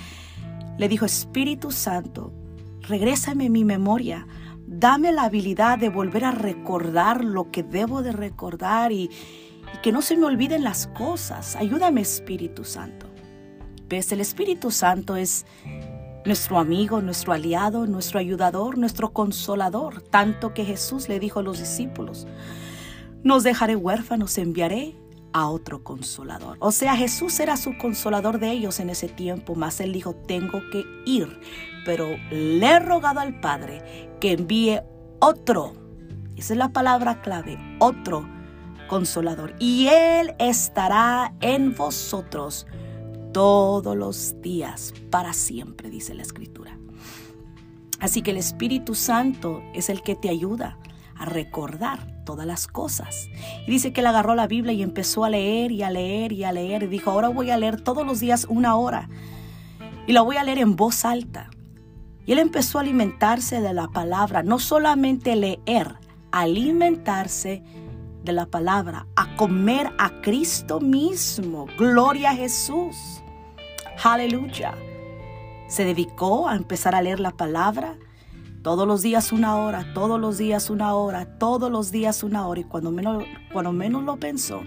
Le 0.78 0.90
dijo, 0.90 1.06
Espíritu 1.06 1.72
Santo, 1.72 2.34
regrésame 2.82 3.50
mi 3.50 3.64
memoria, 3.64 4.28
dame 4.66 5.12
la 5.12 5.24
habilidad 5.24 5.78
de 5.78 5.90
volver 5.90 6.26
a 6.26 6.32
recordar 6.32 7.24
lo 7.24 7.52
que 7.52 7.64
debo 7.64 8.02
de 8.02 8.12
recordar 8.12 8.92
y, 8.92 9.10
que 9.82 9.92
no 9.92 10.02
se 10.02 10.18
me 10.18 10.26
olviden 10.26 10.64
las 10.64 10.88
cosas. 10.88 11.56
Ayúdame, 11.56 12.02
Espíritu 12.02 12.64
Santo. 12.64 13.08
¿Ves? 13.88 14.12
El 14.12 14.22
Espíritu 14.22 14.72
Santo 14.72 15.16
es 15.16 15.46
nuestro 16.26 16.58
amigo, 16.58 17.02
nuestro 17.02 17.34
aliado, 17.34 17.86
nuestro 17.86 18.20
ayudador, 18.20 18.78
nuestro 18.78 19.12
consolador, 19.14 20.02
tanto 20.02 20.54
que 20.54 20.66
Jesús 20.66 21.10
le 21.10 21.20
dijo 21.20 21.40
a 21.40 21.44
los 21.44 21.60
discípulos, 21.60 22.28
nos 23.24 23.44
dejaré 23.44 23.76
huérfanos, 23.76 24.38
enviaré 24.38 24.96
a 25.34 25.48
otro 25.48 25.84
consolador. 25.84 26.58
O 26.60 26.72
sea, 26.72 26.96
Jesús 26.96 27.40
era 27.40 27.58
su 27.58 27.78
consolador 27.78 28.40
de 28.40 28.52
ellos 28.52 28.80
en 28.80 28.90
ese 28.90 29.08
tiempo, 29.08 29.56
mas 29.56 29.80
él 29.80 29.94
dijo, 29.94 30.14
tengo 30.14 30.62
que 30.72 30.86
ir, 31.06 31.40
pero 31.86 32.08
le 32.32 32.66
he 32.66 32.80
rogado 32.80 33.20
al 33.20 33.40
Padre 33.40 34.12
que 34.20 34.34
envíe 34.34 34.82
otro, 35.20 35.74
esa 36.36 36.54
es 36.54 36.58
la 36.58 36.70
palabra 36.70 37.22
clave, 37.22 37.58
otro 37.80 38.28
consolador, 38.88 39.56
y 39.60 39.88
él 39.88 40.36
estará 40.38 41.34
en 41.42 41.74
vosotros 41.74 42.68
todos 43.34 43.98
los 43.98 44.40
días, 44.42 44.94
para 45.10 45.34
siempre, 45.34 45.90
dice 45.90 46.14
la 46.14 46.22
escritura. 46.22 46.78
Así 48.00 48.22
que 48.22 48.32
el 48.32 48.38
Espíritu 48.38 48.94
Santo 48.94 49.64
es 49.74 49.90
el 49.90 50.04
que 50.04 50.16
te 50.16 50.30
ayuda 50.30 50.78
a 51.18 51.26
recordar 51.26 52.24
todas 52.26 52.46
las 52.46 52.68
cosas. 52.68 53.30
Y 53.68 53.72
dice 53.72 53.94
que 53.94 54.02
él 54.02 54.08
agarró 54.08 54.36
la 54.36 54.48
Biblia 54.48 54.74
y 54.74 54.82
empezó 54.82 55.26
a 55.26 55.30
leer 55.30 55.72
y 55.72 55.84
a 55.84 55.90
leer 55.90 56.32
y 56.32 56.44
a 56.44 56.52
leer. 56.52 56.84
Y 56.84 56.88
dijo, 56.88 57.12
ahora 57.12 57.30
voy 57.30 57.50
a 57.50 57.58
leer 57.58 57.82
todos 57.82 58.06
los 58.06 58.20
días 58.20 58.46
una 58.50 58.76
hora. 58.76 59.10
Y 60.08 60.14
la 60.14 60.22
voy 60.22 60.38
a 60.38 60.44
leer 60.44 60.60
en 60.60 60.76
voz 60.76 61.06
alta. 61.06 61.50
Y 62.26 62.32
él 62.32 62.40
empezó 62.40 62.78
a 62.78 62.82
alimentarse 62.82 63.62
de 63.62 63.74
la 63.74 63.88
palabra, 63.90 64.44
no 64.44 64.60
solamente 64.60 65.36
leer, 65.36 65.96
alimentarse 66.32 67.64
de 68.24 68.32
la 68.32 68.46
palabra, 68.46 69.08
a 69.16 69.36
comer 69.36 69.92
a 69.98 70.22
Cristo 70.22 70.80
mismo. 70.80 71.68
Gloria 71.78 72.32
a 72.32 72.36
Jesús. 72.36 73.22
Aleluya. 74.04 74.74
Se 75.68 75.84
dedicó 75.84 76.48
a 76.48 76.56
empezar 76.56 76.96
a 76.96 77.02
leer 77.02 77.20
la 77.20 77.32
palabra 77.32 77.98
todos 78.64 78.88
los 78.88 79.02
días 79.02 79.34
una 79.34 79.58
hora, 79.58 79.94
todos 79.94 80.20
los 80.20 80.38
días 80.38 80.70
una 80.70 80.96
hora, 80.96 81.26
todos 81.38 81.70
los 81.70 81.92
días 81.92 82.24
una 82.24 82.48
hora. 82.48 82.62
Y 82.62 82.64
cuando 82.64 82.92
menos, 82.92 83.24
cuando 83.52 83.74
menos 83.74 84.04
lo 84.04 84.18
pensó, 84.18 84.62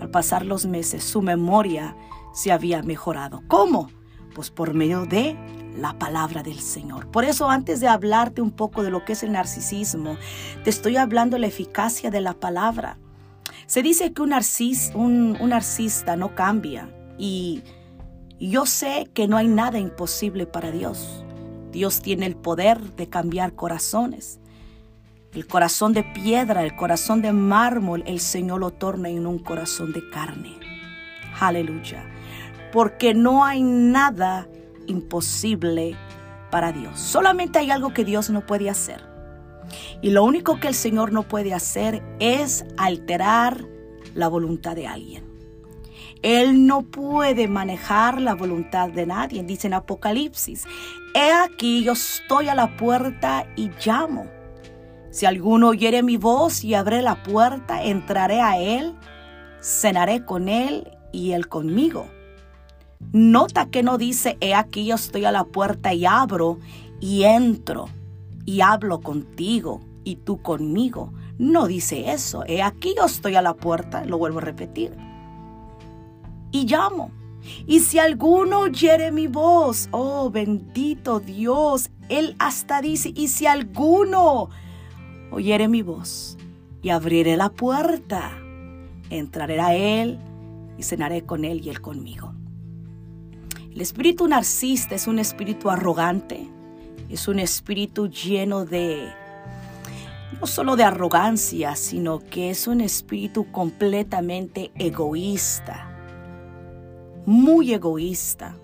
al 0.00 0.08
pasar 0.08 0.46
los 0.46 0.66
meses, 0.66 1.02
su 1.04 1.20
memoria 1.20 1.96
se 2.32 2.52
había 2.52 2.82
mejorado. 2.82 3.42
¿Cómo? 3.48 3.90
Pues 4.34 4.50
por 4.50 4.72
medio 4.72 5.04
de 5.04 5.36
la 5.76 5.98
palabra 5.98 6.42
del 6.42 6.60
Señor. 6.60 7.10
Por 7.10 7.24
eso 7.24 7.50
antes 7.50 7.80
de 7.80 7.88
hablarte 7.88 8.40
un 8.40 8.52
poco 8.52 8.84
de 8.84 8.90
lo 8.90 9.04
que 9.04 9.14
es 9.14 9.22
el 9.24 9.32
narcisismo, 9.32 10.16
te 10.62 10.70
estoy 10.70 10.96
hablando 10.96 11.34
de 11.34 11.40
la 11.40 11.46
eficacia 11.48 12.10
de 12.10 12.20
la 12.20 12.34
palabra. 12.34 12.98
Se 13.66 13.82
dice 13.82 14.12
que 14.12 14.22
un, 14.22 14.32
un, 14.32 15.36
un 15.40 15.48
narcisista 15.48 16.14
no 16.14 16.34
cambia 16.34 16.88
y 17.18 17.62
yo 18.38 18.66
sé 18.66 19.08
que 19.12 19.26
no 19.28 19.36
hay 19.36 19.48
nada 19.48 19.78
imposible 19.78 20.46
para 20.46 20.70
Dios. 20.70 21.21
Dios 21.72 22.02
tiene 22.02 22.26
el 22.26 22.36
poder 22.36 22.78
de 22.96 23.08
cambiar 23.08 23.54
corazones. 23.54 24.38
El 25.32 25.46
corazón 25.46 25.94
de 25.94 26.04
piedra, 26.04 26.62
el 26.62 26.76
corazón 26.76 27.22
de 27.22 27.32
mármol, 27.32 28.04
el 28.06 28.20
Señor 28.20 28.60
lo 28.60 28.70
torna 28.70 29.08
en 29.08 29.26
un 29.26 29.38
corazón 29.38 29.92
de 29.92 30.08
carne. 30.10 30.58
Aleluya. 31.40 32.04
Porque 32.70 33.14
no 33.14 33.44
hay 33.44 33.62
nada 33.62 34.46
imposible 34.86 35.96
para 36.50 36.72
Dios. 36.72 37.00
Solamente 37.00 37.58
hay 37.58 37.70
algo 37.70 37.94
que 37.94 38.04
Dios 38.04 38.28
no 38.28 38.44
puede 38.44 38.68
hacer. 38.68 39.02
Y 40.02 40.10
lo 40.10 40.24
único 40.24 40.60
que 40.60 40.68
el 40.68 40.74
Señor 40.74 41.12
no 41.12 41.22
puede 41.22 41.54
hacer 41.54 42.02
es 42.20 42.66
alterar 42.76 43.64
la 44.14 44.28
voluntad 44.28 44.76
de 44.76 44.86
alguien. 44.86 45.32
Él 46.22 46.66
no 46.66 46.82
puede 46.82 47.48
manejar 47.48 48.20
la 48.20 48.34
voluntad 48.34 48.90
de 48.90 49.06
nadie. 49.06 49.42
Dice 49.42 49.66
en 49.66 49.74
Apocalipsis, 49.74 50.66
he 51.14 51.32
aquí 51.32 51.84
yo 51.84 51.92
estoy 51.92 52.48
a 52.48 52.54
la 52.54 52.76
puerta 52.76 53.46
y 53.56 53.70
llamo. 53.84 54.26
Si 55.10 55.26
alguno 55.26 55.68
oyere 55.68 56.02
mi 56.02 56.16
voz 56.16 56.64
y 56.64 56.74
abre 56.74 57.02
la 57.02 57.22
puerta, 57.22 57.84
entraré 57.84 58.40
a 58.40 58.58
él, 58.58 58.94
cenaré 59.60 60.24
con 60.24 60.48
él 60.48 60.96
y 61.12 61.32
él 61.32 61.48
conmigo. 61.48 62.06
Nota 63.12 63.66
que 63.66 63.82
no 63.82 63.98
dice, 63.98 64.38
he 64.40 64.54
aquí 64.54 64.86
yo 64.86 64.94
estoy 64.94 65.24
a 65.24 65.32
la 65.32 65.44
puerta 65.44 65.92
y 65.92 66.06
abro 66.06 66.58
y 67.00 67.24
entro 67.24 67.88
y 68.46 68.60
hablo 68.60 69.00
contigo 69.00 69.80
y 70.04 70.16
tú 70.16 70.40
conmigo. 70.40 71.12
No 71.38 71.66
dice 71.66 72.12
eso, 72.12 72.44
he 72.46 72.62
aquí 72.62 72.94
yo 72.96 73.04
estoy 73.04 73.34
a 73.34 73.42
la 73.42 73.54
puerta, 73.54 74.04
lo 74.04 74.18
vuelvo 74.18 74.38
a 74.38 74.42
repetir 74.42 74.96
y 76.52 76.66
llamo. 76.66 77.10
Y 77.66 77.80
si 77.80 77.98
alguno 77.98 78.60
oyere 78.60 79.10
mi 79.10 79.26
voz, 79.26 79.88
oh 79.90 80.30
bendito 80.30 81.20
Dios, 81.20 81.90
Él 82.08 82.36
hasta 82.38 82.80
dice, 82.80 83.12
y 83.14 83.28
si 83.28 83.46
alguno 83.46 84.50
oyere 85.30 85.68
mi 85.68 85.82
voz 85.82 86.36
y 86.82 86.90
abriré 86.90 87.36
la 87.36 87.50
puerta, 87.50 88.32
entraré 89.10 89.60
a 89.60 89.74
Él 89.74 90.18
y 90.78 90.82
cenaré 90.82 91.22
con 91.22 91.44
Él 91.44 91.64
y 91.64 91.70
Él 91.70 91.80
conmigo. 91.80 92.34
El 93.72 93.80
espíritu 93.80 94.28
narcisista 94.28 94.94
es 94.94 95.06
un 95.06 95.18
espíritu 95.18 95.70
arrogante, 95.70 96.46
es 97.08 97.26
un 97.26 97.38
espíritu 97.38 98.08
lleno 98.08 98.64
de, 98.64 99.08
no 100.40 100.46
solo 100.46 100.76
de 100.76 100.84
arrogancia, 100.84 101.74
sino 101.74 102.18
que 102.18 102.50
es 102.50 102.66
un 102.66 102.80
espíritu 102.82 103.50
completamente 103.50 104.72
egoísta 104.74 105.91
muy 107.26 107.72
egoísta. 107.72 108.56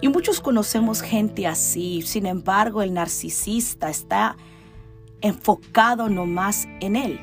Y 0.00 0.08
muchos 0.08 0.40
conocemos 0.40 1.00
gente 1.00 1.46
así, 1.46 2.02
sin 2.02 2.26
embargo 2.26 2.82
el 2.82 2.92
narcisista 2.92 3.88
está 3.88 4.36
enfocado 5.22 6.10
nomás 6.10 6.68
en 6.80 6.96
él, 6.96 7.18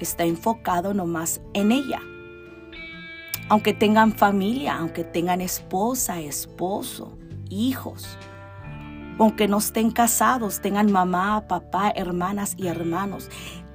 está 0.00 0.24
enfocado 0.24 0.94
nomás 0.94 1.40
en 1.54 1.70
ella. 1.70 2.00
Aunque 3.48 3.72
tengan 3.72 4.12
familia, 4.12 4.78
aunque 4.78 5.04
tengan 5.04 5.40
esposa, 5.40 6.20
esposo, 6.20 7.16
hijos, 7.50 8.18
aunque 9.18 9.46
no 9.46 9.58
estén 9.58 9.90
casados, 9.90 10.60
tengan 10.60 10.90
mamá, 10.90 11.46
papá, 11.46 11.92
hermanas 11.94 12.54
y 12.56 12.66
hermanos, 12.66 13.28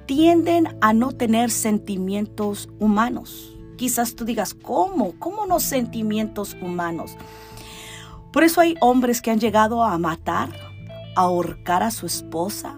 tienden 0.04 0.76
a 0.82 0.92
no 0.92 1.12
tener 1.12 1.50
sentimientos 1.50 2.68
humanos 2.78 3.57
Quizás 3.78 4.16
tú 4.16 4.24
digas, 4.24 4.54
¿cómo? 4.54 5.14
¿Cómo 5.20 5.46
no 5.46 5.60
sentimientos 5.60 6.56
humanos? 6.60 7.16
Por 8.32 8.42
eso 8.42 8.60
hay 8.60 8.74
hombres 8.80 9.22
que 9.22 9.30
han 9.30 9.38
llegado 9.38 9.84
a 9.84 9.96
matar, 9.98 10.50
a 11.14 11.20
ahorcar 11.20 11.84
a 11.84 11.92
su 11.92 12.04
esposa, 12.04 12.76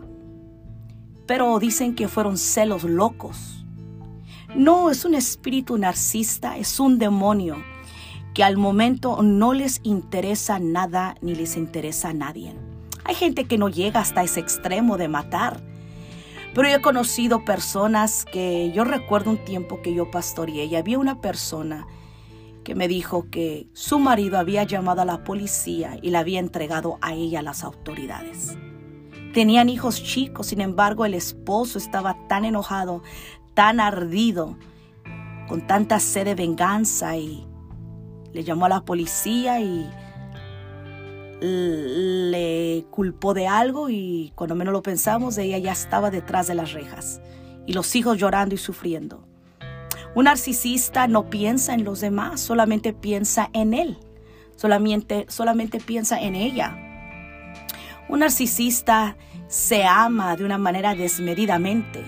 pero 1.27 1.59
dicen 1.59 1.95
que 1.95 2.07
fueron 2.07 2.37
celos 2.37 2.85
locos. 2.85 3.65
No, 4.55 4.91
es 4.91 5.07
un 5.07 5.15
espíritu 5.15 5.79
narcisista, 5.79 6.59
es 6.59 6.79
un 6.79 6.99
demonio 6.99 7.57
que 8.35 8.45
al 8.45 8.59
momento 8.59 9.23
no 9.23 9.55
les 9.55 9.81
interesa 9.83 10.59
nada 10.59 11.15
ni 11.23 11.35
les 11.35 11.57
interesa 11.57 12.11
a 12.11 12.15
nadie. 12.15 12.55
Hay 13.05 13.15
gente 13.15 13.45
que 13.45 13.57
no 13.57 13.71
llega 13.71 14.01
hasta 14.01 14.23
ese 14.23 14.41
extremo 14.41 14.99
de 14.99 15.09
matar, 15.09 15.63
pero 16.55 16.69
yo 16.69 16.77
he 16.77 16.81
conocido 16.81 17.45
personas 17.45 18.25
que 18.25 18.73
yo 18.73 18.85
recuerdo 18.85 19.31
un 19.31 19.45
tiempo 19.45 19.83
que 19.83 19.95
yo 19.95 20.11
pastoreé 20.11 20.65
y 20.65 20.77
había 20.77 20.99
una 20.99 21.21
persona 21.21 21.87
que 22.65 22.75
me 22.75 22.89
dijo 22.89 23.31
que 23.31 23.69
su 23.73 23.99
marido 23.99 24.39
había 24.39 24.65
llamado 24.65 25.03
a 25.03 25.05
la 25.05 25.25
policía 25.25 25.99
y 26.03 26.11
la 26.11 26.21
había 26.21 26.41
entregado 26.41 26.99
a 27.01 27.15
ella 27.15 27.41
a 27.41 27.43
las 27.43 27.65
autoridades. 27.65 28.57
Tenían 29.33 29.69
hijos 29.69 30.03
chicos, 30.03 30.49
sin 30.49 30.61
embargo 30.61 31.05
el 31.05 31.15
esposo 31.15 31.79
estaba 31.79 32.27
tan 32.27 32.45
enojado, 32.45 33.03
tan 33.55 33.79
ardido, 33.81 34.59
con 35.49 35.67
tanta 35.67 36.01
sed 36.01 36.25
de 36.25 36.35
venganza 36.35 37.17
y 37.17 37.47
le 38.33 38.45
llamó 38.45 38.67
a 38.67 38.71
la 38.71 38.85
policía 38.85 39.61
y 39.61 39.89
le 41.41 42.85
culpó 42.91 43.35
de 43.35 43.47
algo 43.47 43.89
y 43.89 44.33
cuando 44.35 44.55
menos 44.55 44.73
lo 44.73 44.83
pensamos, 44.83 45.39
ella 45.39 45.59
ya 45.59 45.73
estaba 45.73 46.11
detrás 46.11 46.47
de 46.47 46.55
las 46.55 46.73
rejas 46.73 47.21
y 47.67 47.73
los 47.73 47.95
hijos 47.97 48.19
llorando 48.19 48.55
y 48.55 48.59
sufriendo. 48.59 49.27
Un 50.15 50.25
narcisista 50.25 51.07
no 51.07 51.31
piensa 51.31 51.73
en 51.73 51.85
los 51.85 52.01
demás, 52.01 52.41
solamente 52.41 52.93
piensa 52.93 53.49
en 53.53 53.75
él, 53.75 53.99
solamente, 54.57 55.27
solamente 55.29 55.79
piensa 55.79 56.21
en 56.21 56.35
ella. 56.35 56.77
Un 58.09 58.19
narcisista 58.19 59.17
se 59.47 59.85
ama 59.85 60.37
de 60.37 60.45
una 60.45 60.59
manera 60.59 60.95
desmedidamente, 60.95 62.03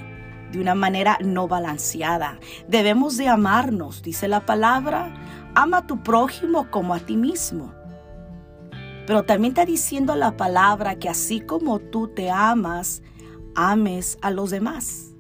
de 0.50 0.60
una 0.60 0.74
manera 0.74 1.16
no 1.22 1.46
balanceada. 1.46 2.38
Debemos 2.66 3.16
de 3.16 3.28
amarnos, 3.28 4.02
dice 4.02 4.26
la 4.26 4.44
palabra, 4.44 5.14
ama 5.54 5.78
a 5.78 5.86
tu 5.86 6.02
prójimo 6.02 6.70
como 6.70 6.94
a 6.94 7.00
ti 7.00 7.16
mismo. 7.16 7.72
Pero 9.06 9.24
también 9.24 9.52
está 9.52 9.64
diciendo 9.64 10.14
la 10.16 10.36
palabra 10.36 10.96
que 10.96 11.08
así 11.08 11.40
como 11.40 11.78
tú 11.78 12.08
te 12.08 12.30
amas, 12.30 13.02
ames 13.54 14.18
a 14.22 14.30
los 14.30 14.50
demás. 14.50 15.12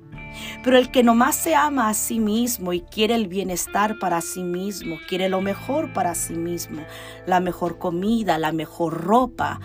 Pero 0.64 0.78
el 0.78 0.90
que 0.90 1.02
nomás 1.02 1.36
se 1.36 1.54
ama 1.54 1.88
a 1.88 1.94
sí 1.94 2.18
mismo 2.18 2.72
y 2.72 2.80
quiere 2.80 3.14
el 3.14 3.28
bienestar 3.28 3.98
para 3.98 4.20
sí 4.20 4.42
mismo, 4.42 4.96
quiere 5.08 5.28
lo 5.28 5.40
mejor 5.40 5.92
para 5.92 6.14
sí 6.14 6.34
mismo, 6.34 6.82
la 7.26 7.40
mejor 7.40 7.78
comida, 7.78 8.38
la 8.38 8.52
mejor 8.52 9.04
ropa, 9.04 9.60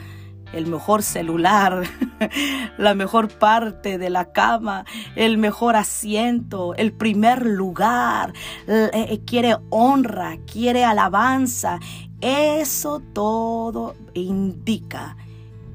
el 0.54 0.68
mejor 0.68 1.04
celular, 1.04 1.84
la 2.78 2.94
mejor 2.96 3.30
parte 3.30 3.98
de 3.98 4.10
la 4.10 4.32
cama, 4.32 4.86
el 5.16 5.38
mejor 5.38 5.76
asiento, 5.76 6.74
el 6.76 6.94
primer 6.94 7.46
lugar, 7.46 8.34
eh, 8.68 8.90
eh, 8.94 9.22
quiere 9.26 9.58
honra, 9.70 10.38
quiere 10.52 10.86
alabanza 10.86 11.80
eso 12.22 13.02
todo 13.14 13.96
indica 14.14 15.18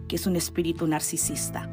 que 0.08 0.16
es 0.16 0.26
un 0.26 0.36
espíritu 0.36 0.86
narcisista. 0.86 1.68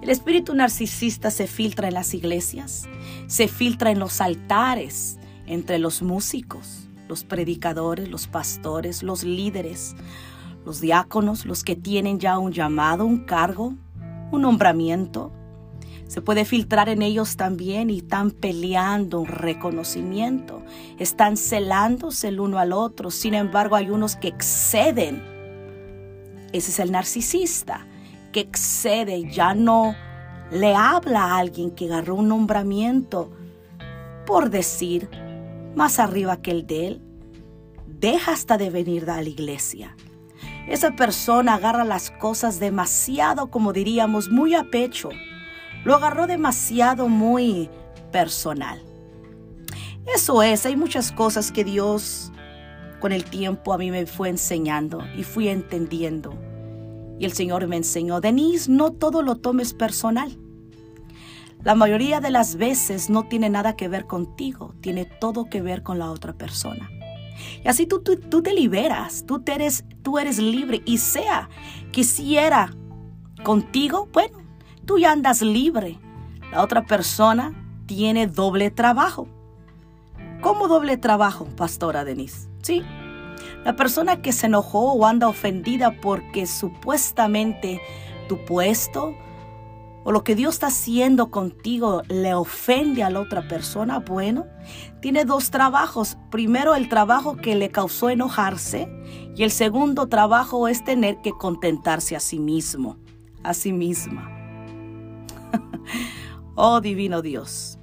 El 0.00 0.10
espíritu 0.10 0.54
narcisista 0.54 1.30
se 1.30 1.46
filtra 1.46 1.88
en 1.88 1.94
las 1.94 2.14
iglesias, 2.14 2.88
se 3.26 3.48
filtra 3.48 3.90
en 3.90 3.98
los 3.98 4.20
altares, 4.20 5.18
entre 5.46 5.78
los 5.78 6.02
músicos, 6.02 6.88
los 7.08 7.24
predicadores, 7.24 8.08
los 8.08 8.28
pastores, 8.28 9.02
los 9.02 9.24
líderes, 9.24 9.96
los 10.64 10.80
diáconos, 10.80 11.46
los 11.46 11.64
que 11.64 11.74
tienen 11.74 12.20
ya 12.20 12.38
un 12.38 12.52
llamado, 12.52 13.06
un 13.06 13.24
cargo, 13.24 13.74
un 14.30 14.42
nombramiento. 14.42 15.32
Se 16.08 16.22
puede 16.22 16.46
filtrar 16.46 16.88
en 16.88 17.02
ellos 17.02 17.36
también 17.36 17.90
y 17.90 17.98
están 17.98 18.30
peleando 18.30 19.20
un 19.20 19.26
reconocimiento. 19.26 20.62
Están 20.98 21.36
celándose 21.36 22.28
el 22.28 22.40
uno 22.40 22.58
al 22.58 22.72
otro. 22.72 23.10
Sin 23.10 23.34
embargo, 23.34 23.76
hay 23.76 23.90
unos 23.90 24.16
que 24.16 24.28
exceden. 24.28 25.22
Ese 26.54 26.70
es 26.70 26.78
el 26.78 26.92
narcisista, 26.92 27.86
que 28.32 28.40
excede, 28.40 29.30
ya 29.30 29.54
no 29.54 29.94
le 30.50 30.74
habla 30.74 31.24
a 31.24 31.38
alguien 31.38 31.72
que 31.72 31.84
agarró 31.84 32.14
un 32.14 32.28
nombramiento 32.28 33.30
por 34.24 34.48
decir 34.48 35.10
más 35.76 35.98
arriba 35.98 36.40
que 36.40 36.52
el 36.52 36.66
de 36.66 36.86
él. 36.86 37.02
Deja 37.86 38.32
hasta 38.32 38.56
de 38.56 38.70
venir 38.70 39.10
a 39.10 39.20
la 39.20 39.28
iglesia. 39.28 39.94
Esa 40.68 40.92
persona 40.92 41.56
agarra 41.56 41.84
las 41.84 42.10
cosas 42.10 42.60
demasiado, 42.60 43.50
como 43.50 43.74
diríamos, 43.74 44.30
muy 44.30 44.54
a 44.54 44.64
pecho 44.70 45.10
lo 45.84 45.94
agarró 45.94 46.26
demasiado 46.26 47.08
muy 47.08 47.70
personal. 48.12 48.82
Eso 50.14 50.42
es, 50.42 50.64
hay 50.66 50.76
muchas 50.76 51.12
cosas 51.12 51.52
que 51.52 51.64
Dios 51.64 52.32
con 53.00 53.12
el 53.12 53.24
tiempo 53.24 53.72
a 53.72 53.78
mí 53.78 53.90
me 53.90 54.06
fue 54.06 54.28
enseñando 54.28 55.02
y 55.16 55.22
fui 55.22 55.48
entendiendo. 55.48 56.34
Y 57.18 57.24
el 57.24 57.32
Señor 57.32 57.66
me 57.66 57.76
enseñó, 57.76 58.20
Denise, 58.20 58.70
no 58.70 58.92
todo 58.92 59.22
lo 59.22 59.36
tomes 59.36 59.74
personal. 59.74 60.38
La 61.64 61.74
mayoría 61.74 62.20
de 62.20 62.30
las 62.30 62.56
veces 62.56 63.10
no 63.10 63.24
tiene 63.24 63.50
nada 63.50 63.74
que 63.76 63.88
ver 63.88 64.06
contigo, 64.06 64.74
tiene 64.80 65.04
todo 65.04 65.50
que 65.50 65.60
ver 65.60 65.82
con 65.82 65.98
la 65.98 66.10
otra 66.10 66.32
persona. 66.32 66.90
Y 67.64 67.68
así 67.68 67.86
tú, 67.86 68.00
tú, 68.00 68.42
te 68.42 68.52
liberas, 68.52 69.24
tú, 69.26 69.42
eres, 69.46 69.84
tú 70.02 70.18
eres 70.18 70.38
libre 70.38 70.82
y 70.84 70.98
sea 70.98 71.48
quisiera 71.90 72.70
contigo, 73.42 74.08
bueno, 74.12 74.38
tú 74.88 74.98
ya 74.98 75.12
andas 75.12 75.42
libre. 75.42 75.98
La 76.50 76.64
otra 76.64 76.86
persona 76.86 77.52
tiene 77.86 78.26
doble 78.26 78.70
trabajo. 78.70 79.28
¿Cómo 80.40 80.66
doble 80.66 80.96
trabajo, 80.96 81.46
pastora 81.56 82.04
Denise? 82.04 82.48
Sí. 82.62 82.82
La 83.64 83.76
persona 83.76 84.22
que 84.22 84.32
se 84.32 84.46
enojó 84.46 84.92
o 84.92 85.04
anda 85.04 85.28
ofendida 85.28 86.00
porque 86.00 86.46
supuestamente 86.46 87.82
tu 88.28 88.42
puesto 88.46 89.14
o 90.04 90.12
lo 90.12 90.24
que 90.24 90.34
Dios 90.34 90.54
está 90.54 90.68
haciendo 90.68 91.30
contigo 91.30 92.02
le 92.08 92.32
ofende 92.32 93.02
a 93.02 93.10
la 93.10 93.20
otra 93.20 93.46
persona, 93.46 93.98
bueno, 93.98 94.46
tiene 95.02 95.26
dos 95.26 95.50
trabajos. 95.50 96.16
Primero 96.30 96.74
el 96.74 96.88
trabajo 96.88 97.36
que 97.36 97.56
le 97.56 97.68
causó 97.68 98.08
enojarse 98.08 98.88
y 99.36 99.42
el 99.42 99.50
segundo 99.50 100.06
trabajo 100.06 100.66
es 100.66 100.82
tener 100.82 101.20
que 101.20 101.32
contentarse 101.32 102.16
a 102.16 102.20
sí 102.20 102.38
mismo, 102.38 102.96
a 103.42 103.52
sí 103.52 103.74
misma. 103.74 104.37
oh 106.54 106.80
divino 106.80 107.22
Dios. 107.22 107.78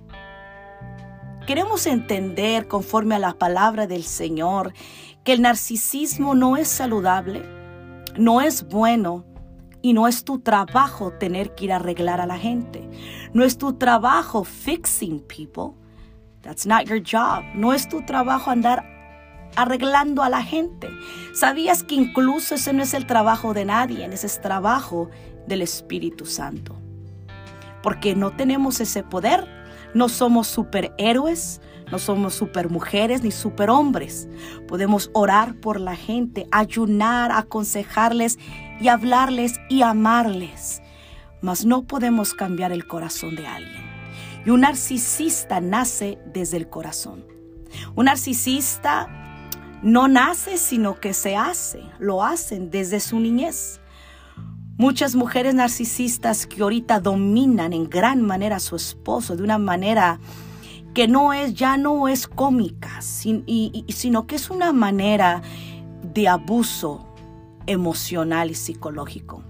Queremos 1.45 1.85
entender 1.85 2.67
conforme 2.67 3.15
a 3.15 3.19
la 3.19 3.33
palabra 3.33 3.85
del 3.85 4.03
Señor 4.03 4.74
que 5.24 5.33
el 5.33 5.43
narcisismo 5.43 6.33
no 6.33 6.57
es 6.57 6.67
saludable, 6.67 7.43
no 8.17 8.41
es 8.41 8.67
bueno 8.67 9.25
y 9.83 9.93
no 9.93 10.07
es 10.07 10.24
tu 10.24 10.39
trabajo 10.39 11.12
tener 11.12 11.53
que 11.53 11.65
ir 11.65 11.74
a 11.74 11.75
arreglar 11.75 12.19
a 12.19 12.25
la 12.25 12.39
gente. 12.39 12.89
No 13.33 13.43
es 13.43 13.59
tu 13.59 13.74
trabajo 13.74 14.43
fixing 14.43 15.19
people. 15.19 15.79
That's 16.41 16.65
not 16.65 16.85
your 16.85 17.00
job. 17.00 17.43
No 17.53 17.74
es 17.74 17.88
tu 17.88 18.03
trabajo 18.05 18.50
andar 18.50 18.83
arreglando 19.55 20.24
a 20.24 20.29
la 20.29 20.41
gente. 20.41 20.89
¿Sabías 21.33 21.83
que 21.83 21.93
incluso 21.93 22.55
ese 22.55 22.74
no 22.74 22.81
es 22.81 22.95
el 22.95 23.05
trabajo 23.05 23.53
de 23.53 23.65
nadie? 23.65 24.05
Ese 24.05 24.25
es 24.25 24.41
trabajo 24.41 25.12
del 25.47 25.62
Espíritu 25.62 26.25
Santo 26.25 26.84
porque 27.85 28.15
no 28.15 28.31
tenemos 28.31 28.81
ese 28.81 29.03
poder. 29.03 29.47
No 29.93 30.09
somos 30.09 30.48
superhéroes, 30.48 31.61
no 31.91 32.00
somos 32.00 32.33
supermujeres 32.33 33.21
ni 33.21 33.29
superhombres. 33.29 34.27
Podemos 34.67 35.11
orar 35.13 35.53
por 35.59 35.79
la 35.79 35.95
gente, 35.95 36.48
ayunar, 36.51 37.31
aconsejarles 37.31 38.39
y 38.81 38.87
hablarles 38.87 39.53
y 39.69 39.83
amarles. 39.83 40.81
Mas 41.41 41.63
no 41.63 41.83
podemos 41.83 42.33
cambiar 42.33 42.71
el 42.71 42.87
corazón 42.87 43.35
de 43.35 43.45
alguien. 43.45 43.83
Y 44.48 44.50
un 44.50 44.61
narcisista 44.61 45.61
nace 45.61 46.17
desde 46.33 46.57
el 46.57 46.67
corazón. 46.67 47.24
Un 47.93 48.05
narcisista 48.05 49.07
no 49.83 50.07
nace, 50.07 50.57
sino 50.57 51.00
que 51.00 51.13
se 51.13 51.35
hace. 51.35 51.83
Lo 52.00 52.24
hacen 52.24 52.71
desde 52.71 53.00
su 53.00 53.19
niñez. 53.19 53.79
Muchas 54.77 55.16
mujeres 55.16 55.55
narcisistas 55.55 56.46
que 56.46 56.61
ahorita 56.61 57.00
dominan 57.00 57.72
en 57.72 57.90
gran 57.90 58.22
manera 58.22 58.57
a 58.57 58.59
su 58.59 58.75
esposo 58.75 59.38
de 59.38 59.44
una 59.44 59.57
manera 59.57 60.20
que 60.94 61.07
no 61.07 61.31
es, 61.31 61.53
ya 61.53 61.77
no 61.77 62.09
es 62.09 62.27
cómica, 62.27 63.01
sino 63.01 64.27
que 64.27 64.35
es 64.35 64.50
una 64.50 64.74
manera 64.74 65.42
de 66.14 66.27
abuso 66.27 67.07
emocional 67.68 68.51
y 68.51 68.55
psicológico. 68.55 69.44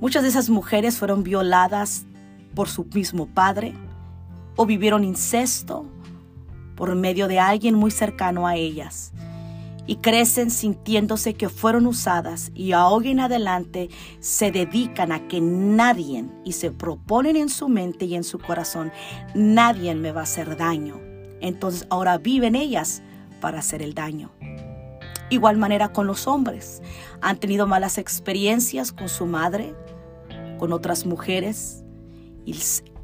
Muchas 0.00 0.22
de 0.22 0.30
esas 0.30 0.48
mujeres 0.48 0.96
fueron 0.96 1.24
violadas 1.24 2.06
por 2.54 2.70
su 2.70 2.86
mismo 2.86 3.26
padre 3.26 3.74
o 4.56 4.64
vivieron 4.64 5.04
incesto 5.04 5.84
por 6.74 6.94
medio 6.94 7.28
de 7.28 7.38
alguien 7.38 7.74
muy 7.74 7.90
cercano 7.90 8.46
a 8.46 8.56
ellas 8.56 9.12
y 9.86 9.96
crecen 9.96 10.50
sintiéndose 10.50 11.34
que 11.34 11.48
fueron 11.48 11.86
usadas 11.86 12.50
y 12.54 12.72
ahora 12.72 13.08
en 13.08 13.20
adelante 13.20 13.90
se 14.20 14.50
dedican 14.50 15.12
a 15.12 15.28
que 15.28 15.40
nadie 15.40 16.24
y 16.44 16.52
se 16.52 16.70
proponen 16.70 17.36
en 17.36 17.48
su 17.48 17.68
mente 17.68 18.06
y 18.06 18.14
en 18.14 18.24
su 18.24 18.38
corazón, 18.38 18.92
nadie 19.34 19.94
me 19.94 20.12
va 20.12 20.20
a 20.20 20.24
hacer 20.24 20.56
daño. 20.56 21.00
Entonces 21.40 21.86
ahora 21.90 22.18
viven 22.18 22.54
ellas 22.54 23.02
para 23.40 23.58
hacer 23.58 23.82
el 23.82 23.94
daño. 23.94 24.32
Igual 25.30 25.56
manera 25.56 25.92
con 25.92 26.06
los 26.06 26.26
hombres. 26.26 26.82
Han 27.20 27.38
tenido 27.38 27.66
malas 27.66 27.98
experiencias 27.98 28.92
con 28.92 29.08
su 29.08 29.26
madre, 29.26 29.74
con 30.58 30.72
otras 30.72 31.06
mujeres. 31.06 31.82
Y 32.46 32.56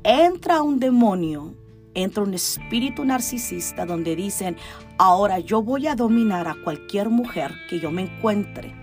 entra 0.05 0.62
un 0.62 0.79
demonio 0.79 1.55
entra 1.94 2.22
un 2.22 2.35
espíritu 2.35 3.05
narcisista 3.05 3.87
donde 3.87 4.16
dicen, 4.16 4.57
ahora 4.98 5.38
yo 5.38 5.62
voy 5.62 5.87
a 5.87 5.94
dominar 5.94 6.48
a 6.48 6.57
cualquier 6.62 7.09
mujer 7.09 7.53
que 7.68 7.81
yo 7.81 7.90
me 7.90 8.03
encuentre. 8.03 8.74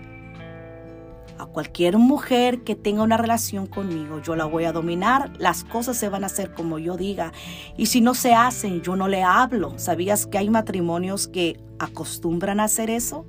A 1.38 1.46
cualquier 1.46 1.98
mujer 1.98 2.64
que 2.64 2.74
tenga 2.74 3.04
una 3.04 3.16
relación 3.16 3.68
conmigo, 3.68 4.20
yo 4.20 4.34
la 4.34 4.44
voy 4.44 4.64
a 4.64 4.72
dominar, 4.72 5.32
las 5.38 5.62
cosas 5.62 5.96
se 5.96 6.08
van 6.08 6.24
a 6.24 6.26
hacer 6.26 6.52
como 6.52 6.80
yo 6.80 6.96
diga. 6.96 7.32
Y 7.76 7.86
si 7.86 8.00
no 8.00 8.14
se 8.14 8.34
hacen, 8.34 8.82
yo 8.82 8.96
no 8.96 9.06
le 9.06 9.22
hablo. 9.22 9.78
¿Sabías 9.78 10.26
que 10.26 10.38
hay 10.38 10.50
matrimonios 10.50 11.28
que 11.28 11.60
acostumbran 11.78 12.58
a 12.58 12.64
hacer 12.64 12.90
eso? 12.90 13.24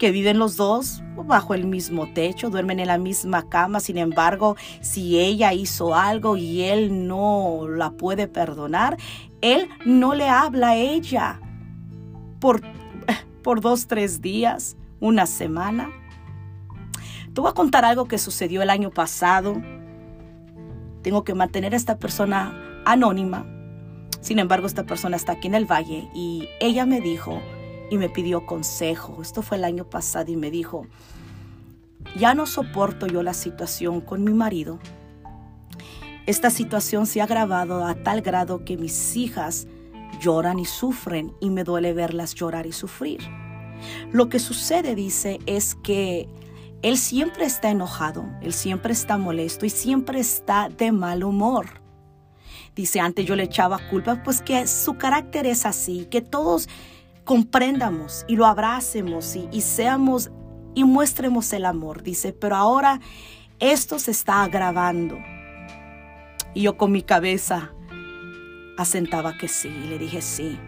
Que 0.00 0.10
viven 0.10 0.38
los 0.38 0.56
dos 0.56 1.02
bajo 1.14 1.52
el 1.52 1.66
mismo 1.66 2.10
techo, 2.14 2.48
duermen 2.48 2.80
en 2.80 2.86
la 2.86 2.96
misma 2.96 3.50
cama, 3.50 3.80
sin 3.80 3.98
embargo, 3.98 4.56
si 4.80 5.20
ella 5.20 5.52
hizo 5.52 5.94
algo 5.94 6.38
y 6.38 6.62
él 6.62 7.06
no 7.06 7.66
la 7.68 7.90
puede 7.90 8.26
perdonar, 8.26 8.96
él 9.42 9.68
no 9.84 10.14
le 10.14 10.26
habla 10.26 10.70
a 10.70 10.76
ella 10.76 11.38
por, 12.40 12.62
por 13.42 13.60
dos, 13.60 13.88
tres 13.88 14.22
días, 14.22 14.78
una 15.00 15.26
semana. 15.26 15.90
Te 17.34 17.42
voy 17.42 17.50
a 17.50 17.54
contar 17.54 17.84
algo 17.84 18.06
que 18.06 18.16
sucedió 18.16 18.62
el 18.62 18.70
año 18.70 18.90
pasado. 18.90 19.60
Tengo 21.02 21.24
que 21.24 21.34
mantener 21.34 21.74
a 21.74 21.76
esta 21.76 21.98
persona 21.98 22.82
anónima. 22.86 23.44
Sin 24.22 24.38
embargo, 24.38 24.66
esta 24.66 24.84
persona 24.84 25.16
está 25.16 25.32
aquí 25.32 25.48
en 25.48 25.54
el 25.54 25.70
valle 25.70 26.08
y 26.14 26.48
ella 26.58 26.86
me 26.86 27.02
dijo, 27.02 27.42
y 27.90 27.98
me 27.98 28.08
pidió 28.08 28.46
consejo. 28.46 29.20
Esto 29.20 29.42
fue 29.42 29.58
el 29.58 29.64
año 29.64 29.84
pasado 29.84 30.30
y 30.30 30.36
me 30.36 30.50
dijo, 30.50 30.86
ya 32.16 32.34
no 32.34 32.46
soporto 32.46 33.06
yo 33.06 33.22
la 33.22 33.34
situación 33.34 34.00
con 34.00 34.24
mi 34.24 34.32
marido. 34.32 34.78
Esta 36.26 36.50
situación 36.50 37.06
se 37.06 37.20
ha 37.20 37.24
agravado 37.24 37.84
a 37.84 37.94
tal 37.94 38.22
grado 38.22 38.64
que 38.64 38.76
mis 38.76 39.16
hijas 39.16 39.66
lloran 40.20 40.58
y 40.58 40.64
sufren 40.64 41.32
y 41.40 41.50
me 41.50 41.64
duele 41.64 41.92
verlas 41.92 42.34
llorar 42.34 42.66
y 42.66 42.72
sufrir. 42.72 43.20
Lo 44.12 44.28
que 44.28 44.38
sucede, 44.38 44.94
dice, 44.94 45.38
es 45.46 45.74
que 45.74 46.28
él 46.82 46.98
siempre 46.98 47.44
está 47.44 47.70
enojado, 47.70 48.24
él 48.42 48.52
siempre 48.52 48.92
está 48.92 49.18
molesto 49.18 49.66
y 49.66 49.70
siempre 49.70 50.20
está 50.20 50.68
de 50.68 50.92
mal 50.92 51.24
humor. 51.24 51.80
Dice, 52.74 53.00
antes 53.00 53.26
yo 53.26 53.36
le 53.36 53.44
echaba 53.44 53.78
culpa, 53.90 54.22
pues 54.22 54.40
que 54.40 54.66
su 54.66 54.96
carácter 54.96 55.46
es 55.46 55.66
así, 55.66 56.06
que 56.10 56.20
todos 56.20 56.68
comprendamos 57.24 58.24
y 58.28 58.36
lo 58.36 58.46
abracemos 58.46 59.36
y, 59.36 59.60
seamos 59.60 60.30
y 60.74 60.84
muestremos 60.84 61.52
el 61.52 61.64
amor, 61.64 62.02
dice, 62.02 62.32
pero 62.32 62.56
ahora 62.56 63.00
esto 63.58 63.98
se 63.98 64.10
está 64.10 64.42
agravando. 64.42 65.18
Y 66.54 66.62
yo 66.62 66.76
con 66.76 66.92
mi 66.92 67.02
cabeza 67.02 67.72
asentaba 68.76 69.36
que 69.38 69.48
sí, 69.48 69.68
le 69.88 69.98
dije 69.98 70.22
sí. 70.22 70.58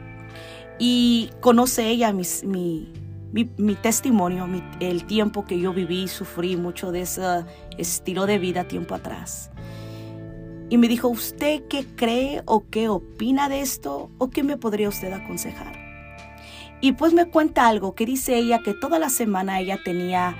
Y 0.78 1.30
conoce 1.40 1.88
ella 1.88 2.12
mi, 2.12 2.92
mi, 3.32 3.74
testimonio, 3.76 4.48
el 4.80 5.04
tiempo 5.04 5.44
que 5.44 5.58
yo 5.58 5.72
viví 5.72 6.04
y 6.04 6.08
sufrí 6.08 6.56
mucho 6.56 6.92
de 6.92 7.02
ese 7.02 7.44
estilo 7.78 8.26
de 8.26 8.38
vida 8.38 8.64
tiempo 8.64 8.94
atrás. 8.94 9.50
y 10.70 10.78
me 10.78 10.88
dijo, 10.88 11.08
¿usted 11.08 11.64
qué 11.68 11.84
cree 11.96 12.42
o 12.46 12.64
qué 12.70 12.88
opina 12.88 13.50
de 13.50 13.60
esto 13.60 14.10
o 14.18 14.30
qué 14.30 14.42
me 14.42 14.56
podría 14.56 14.88
usted 14.88 15.12
aconsejar? 15.12 15.81
Y 16.82 16.92
pues 16.92 17.14
me 17.14 17.26
cuenta 17.26 17.68
algo 17.68 17.94
que 17.94 18.04
dice 18.04 18.36
ella 18.36 18.58
que 18.58 18.74
toda 18.74 18.98
la 18.98 19.08
semana 19.08 19.60
ella 19.60 19.78
tenía 19.82 20.36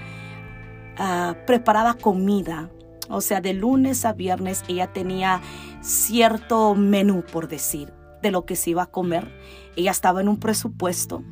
ah, 0.99 1.37
preparada 1.47 1.95
comida. 1.95 2.69
O 3.09 3.21
sea, 3.21 3.41
de 3.41 3.55
lunes 3.55 4.05
a 4.05 4.13
viernes 4.13 4.65
ella 4.67 4.93
tenía 4.93 5.41
cierto 5.83 6.75
menú, 6.75 7.23
por 7.23 7.47
decir, 7.47 7.93
de 8.23 8.33
lo 8.33 8.45
que 8.45 8.57
se 8.57 8.71
iba 8.71 8.83
a 8.83 8.87
comer. 8.87 9.33
Ella 9.77 9.93
estaba 9.93 10.21
en 10.21 10.29
un 10.29 10.39
presupuesto 10.39 11.23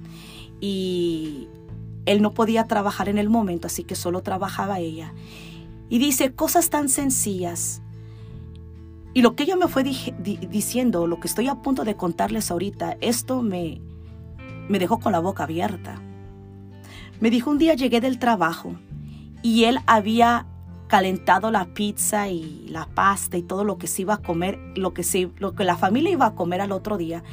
y 0.61 1.49
él 2.07 2.23
no 2.23 2.33
podía 2.33 2.69
trabajar 2.69 3.09
en 3.09 3.19
el 3.19 3.29
momento, 3.29 3.67
así 3.67 3.83
que 3.83 3.97
solo 3.97 4.23
trabajaba 4.23 4.79
ella. 4.79 5.13
Y 5.89 5.99
dice 5.99 6.35
cosas 6.35 6.71
tan 6.71 6.89
sencillas. 6.89 7.83
Y 9.13 9.23
lo 9.23 9.35
que 9.35 9.43
ella 9.43 9.57
me 9.57 9.67
fue 9.67 9.83
diciendo, 9.83 11.09
lo 11.09 11.19
que 11.19 11.27
estoy 11.27 11.49
a 11.49 11.63
punto 11.63 11.83
de 11.83 11.97
contarles 11.97 12.53
ahorita, 12.53 12.97
esto 13.01 13.43
me, 13.43 13.81
me 14.71 14.79
dejó 14.79 15.01
con 15.01 15.11
la 15.11 15.19
boca 15.19 15.43
abierta. 15.43 16.01
Me 17.19 17.29
dijo 17.29 17.51
un 17.51 17.59
día 17.59 17.75
llegué 17.75 18.01
del 18.01 18.21
trabajo 18.21 18.77
y 19.43 19.65
él 19.65 19.81
había 19.87 20.47
calentado 20.87 21.51
la 21.51 21.67
pizza 21.75 22.29
y 22.29 22.67
la 22.69 22.87
pasta 22.87 23.37
y 23.37 23.43
todo 23.43 23.65
lo 23.65 23.79
que 23.79 23.89
se 23.89 24.03
iba 24.03 24.15
a 24.15 24.19
comer, 24.19 24.59
lo 24.77 24.95
que, 24.95 25.03
se, 25.03 25.29
lo 25.39 25.55
que 25.55 25.65
la 25.65 25.77
familia 25.77 26.13
iba 26.13 26.27
a 26.27 26.35
comer 26.37 26.61
al 26.61 26.71
otro 26.71 26.99
día. 26.99 27.25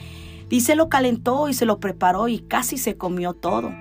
Dice, 0.49 0.75
lo 0.75 0.89
calentó 0.89 1.47
y 1.47 1.53
se 1.53 1.65
lo 1.65 1.79
preparó 1.79 2.27
y 2.27 2.39
casi 2.39 2.77
se 2.79 2.97
comió 2.97 3.33
todo. 3.33 3.71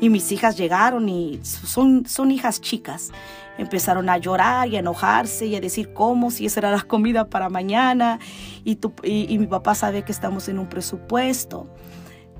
Y 0.00 0.08
mis 0.08 0.30
hijas 0.30 0.56
llegaron 0.56 1.08
y 1.08 1.40
son, 1.42 2.06
son 2.06 2.30
hijas 2.30 2.60
chicas. 2.60 3.10
Empezaron 3.58 4.08
a 4.10 4.18
llorar 4.18 4.68
y 4.68 4.76
a 4.76 4.80
enojarse 4.80 5.46
y 5.46 5.56
a 5.56 5.60
decir 5.60 5.92
cómo, 5.92 6.30
si 6.30 6.46
esa 6.46 6.60
era 6.60 6.70
la 6.70 6.82
comida 6.82 7.28
para 7.28 7.48
mañana. 7.48 8.20
Y, 8.64 8.78
y 9.02 9.38
mi 9.38 9.46
papá 9.48 9.74
sabe 9.74 10.04
que 10.04 10.12
estamos 10.12 10.48
en 10.48 10.60
un 10.60 10.68
presupuesto. 10.68 11.68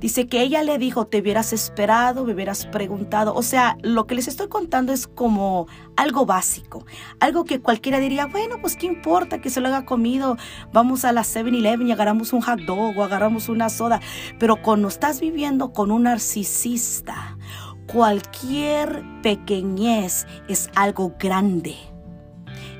Dice 0.02 0.26
que 0.26 0.42
ella 0.42 0.64
le 0.64 0.78
dijo, 0.78 1.06
te 1.06 1.20
hubieras 1.20 1.52
esperado, 1.52 2.24
me 2.24 2.34
hubieras 2.34 2.66
preguntado. 2.66 3.34
O 3.34 3.42
sea, 3.42 3.78
lo 3.82 4.08
que 4.08 4.16
les 4.16 4.26
estoy 4.26 4.48
contando 4.48 4.92
es 4.92 5.06
como 5.06 5.68
algo 5.94 6.26
básico, 6.26 6.84
algo 7.20 7.44
que 7.44 7.60
cualquiera 7.60 8.00
diría, 8.00 8.26
bueno, 8.26 8.56
pues 8.60 8.74
qué 8.74 8.86
importa 8.86 9.40
que 9.40 9.48
se 9.48 9.60
lo 9.60 9.68
haya 9.68 9.86
comido, 9.86 10.36
vamos 10.72 11.04
a 11.04 11.12
la 11.12 11.22
7-Eleven 11.22 11.86
y 11.86 11.92
agarramos 11.92 12.32
un 12.32 12.40
hot 12.40 12.58
dog 12.62 12.98
o 12.98 13.04
agarramos 13.04 13.48
una 13.48 13.68
soda. 13.68 14.00
Pero 14.40 14.60
cuando 14.60 14.88
estás 14.88 15.20
viviendo 15.20 15.72
con 15.72 15.92
un 15.92 16.02
narcisista, 16.02 17.38
cualquier 17.86 19.04
pequeñez 19.22 20.26
es 20.48 20.68
algo 20.74 21.14
grande, 21.16 21.76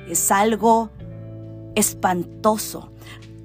es 0.09 0.29
algo 0.29 0.91
espantoso. 1.75 2.91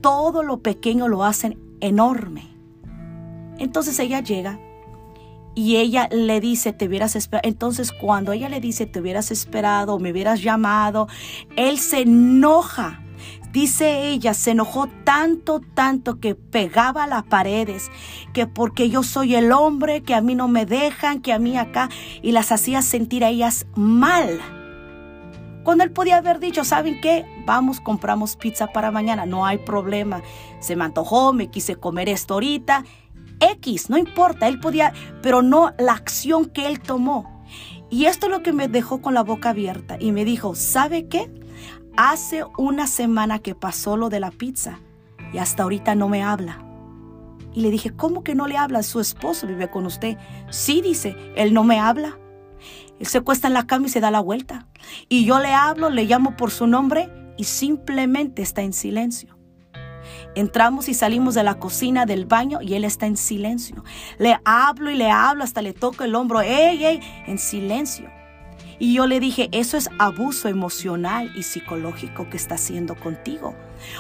Todo 0.01 0.43
lo 0.43 0.65
pequeño 0.65 1.07
lo 1.07 1.23
hacen 1.23 1.61
enorme. 1.81 2.58
Entonces 3.59 3.99
ella 3.99 4.21
llega 4.21 4.59
y 5.55 5.77
ella 5.79 6.09
le 6.13 6.41
dice, 6.41 6.73
te 6.73 6.87
hubieras 6.87 7.17
esperado. 7.17 7.49
Entonces 7.49 7.91
cuando 7.91 8.33
ella 8.33 8.49
le 8.49 8.61
dice, 8.61 8.87
te 8.87 9.01
hubieras 9.01 9.33
esperado, 9.33 9.99
me 9.99 10.13
hubieras 10.13 10.41
llamado, 10.41 11.09
él 11.57 11.79
se 11.79 12.03
enoja. 12.03 13.03
Dice 13.53 14.09
ella, 14.11 14.35
se 14.35 14.53
enojó 14.53 14.89
tanto, 15.05 15.61
tanto 15.75 16.21
que 16.21 16.37
pegaba 16.37 17.07
las 17.09 17.25
paredes, 17.25 17.91
que 18.33 18.47
porque 18.47 18.89
yo 18.89 19.03
soy 19.03 19.35
el 19.35 19.51
hombre, 19.51 20.03
que 20.03 20.15
a 20.15 20.21
mí 20.21 20.37
no 20.37 20.47
me 20.47 20.65
dejan, 20.65 21.21
que 21.21 21.33
a 21.33 21.41
mí 21.41 21.57
acá, 21.57 21.89
y 22.23 22.33
las 22.33 22.53
hacía 22.53 22.83
sentir 22.83 23.25
a 23.25 23.31
ellas 23.31 23.67
mal. 23.75 24.39
Cuando 25.65 25.83
él 25.83 25.91
podía 25.91 26.19
haber 26.19 26.39
dicho, 26.39 26.63
¿saben 26.63 27.01
qué? 27.01 27.27
Vamos, 27.47 27.81
compramos 27.81 28.37
pizza 28.37 28.69
para 28.69 28.91
mañana, 28.91 29.27
no 29.27 29.45
hay 29.45 29.59
problema. 29.59 30.23
Se 30.61 30.77
me 30.77 30.85
antojó, 30.85 31.33
me 31.33 31.49
quise 31.49 31.75
comer 31.77 32.09
esto 32.09 32.35
ahorita 32.35 32.85
X, 33.41 33.91
no 33.91 33.97
importa, 33.99 34.49
él 34.49 34.61
podía, 34.61 34.93
pero 35.23 35.43
no 35.43 35.73
la 35.79 35.93
acción 35.93 36.47
que 36.47 36.67
él 36.67 36.81
tomó. 36.81 37.45
Y 37.91 38.05
esto 38.05 38.27
es 38.27 38.33
lo 38.33 38.43
que 38.43 38.53
me 38.53 38.69
dejó 38.69 39.01
con 39.01 39.15
la 39.15 39.23
boca 39.23 39.51
abierta 39.51 39.97
y 39.99 40.13
me 40.13 40.25
dijo, 40.25 40.55
¿sabe 40.55 41.09
qué? 41.09 41.31
Hace 41.97 42.45
una 42.59 42.87
semana 42.87 43.39
que 43.39 43.55
pasó 43.55 43.97
lo 43.97 44.09
de 44.09 44.21
la 44.21 44.31
pizza 44.31 44.81
y 45.33 45.39
hasta 45.39 45.63
ahorita 45.63 45.95
no 45.95 46.09
me 46.09 46.23
habla. 46.23 46.65
Y 47.55 47.63
le 47.63 47.71
dije, 47.71 47.91
¿cómo 47.91 48.23
que 48.23 48.35
no 48.35 48.47
le 48.47 48.57
habla? 48.57 48.83
Su 48.83 49.01
esposo 49.01 49.47
vive 49.47 49.71
con 49.71 49.87
usted. 49.87 50.19
Sí, 50.51 50.81
dice, 50.81 51.17
él 51.35 51.55
no 51.55 51.65
me 51.65 51.81
habla. 51.81 52.19
Él 53.01 53.07
se 53.07 53.21
cuesta 53.21 53.49
en 53.49 53.55
la 53.55 53.67
cama 53.67 53.87
y 53.87 53.91
se 53.91 54.01
da 54.01 54.11
la 54.11 54.21
vuelta. 54.21 54.69
Y 55.09 55.25
yo 55.25 55.39
le 55.41 55.55
hablo, 55.55 55.89
le 55.91 56.05
llamo 56.05 56.37
por 56.37 56.51
su 56.51 56.67
nombre 56.67 57.09
y 57.37 57.45
simplemente 57.45 58.43
está 58.43 58.63
en 58.63 58.73
silencio. 58.73 59.38
Entramos 60.39 60.89
y 60.89 60.95
salimos 60.95 61.35
de 61.35 61.43
la 61.43 61.59
cocina, 61.59 62.07
del 62.07 62.25
baño 62.25 62.63
y 62.63 62.75
él 62.75 62.85
está 62.85 63.07
en 63.07 63.17
silencio. 63.17 63.83
Le 64.19 64.39
hablo 64.45 64.89
y 64.89 64.95
le 64.95 65.11
hablo, 65.11 65.43
hasta 65.43 65.63
le 65.63 65.73
toco 65.73 66.05
el 66.05 66.15
hombro, 66.15 66.43
¡ey, 66.43 66.85
ey! 66.85 67.01
En 67.27 67.39
silencio. 67.39 68.09
Y 68.79 68.95
yo 68.95 69.09
le 69.09 69.19
dije, 69.19 69.49
eso 69.51 69.77
es 69.77 69.91
abuso 69.99 70.47
emocional 70.47 71.33
y 71.35 71.43
psicológico 71.43 72.31
que 72.31 72.37
está 72.37 72.55
haciendo 72.55 72.95
contigo. 72.95 73.57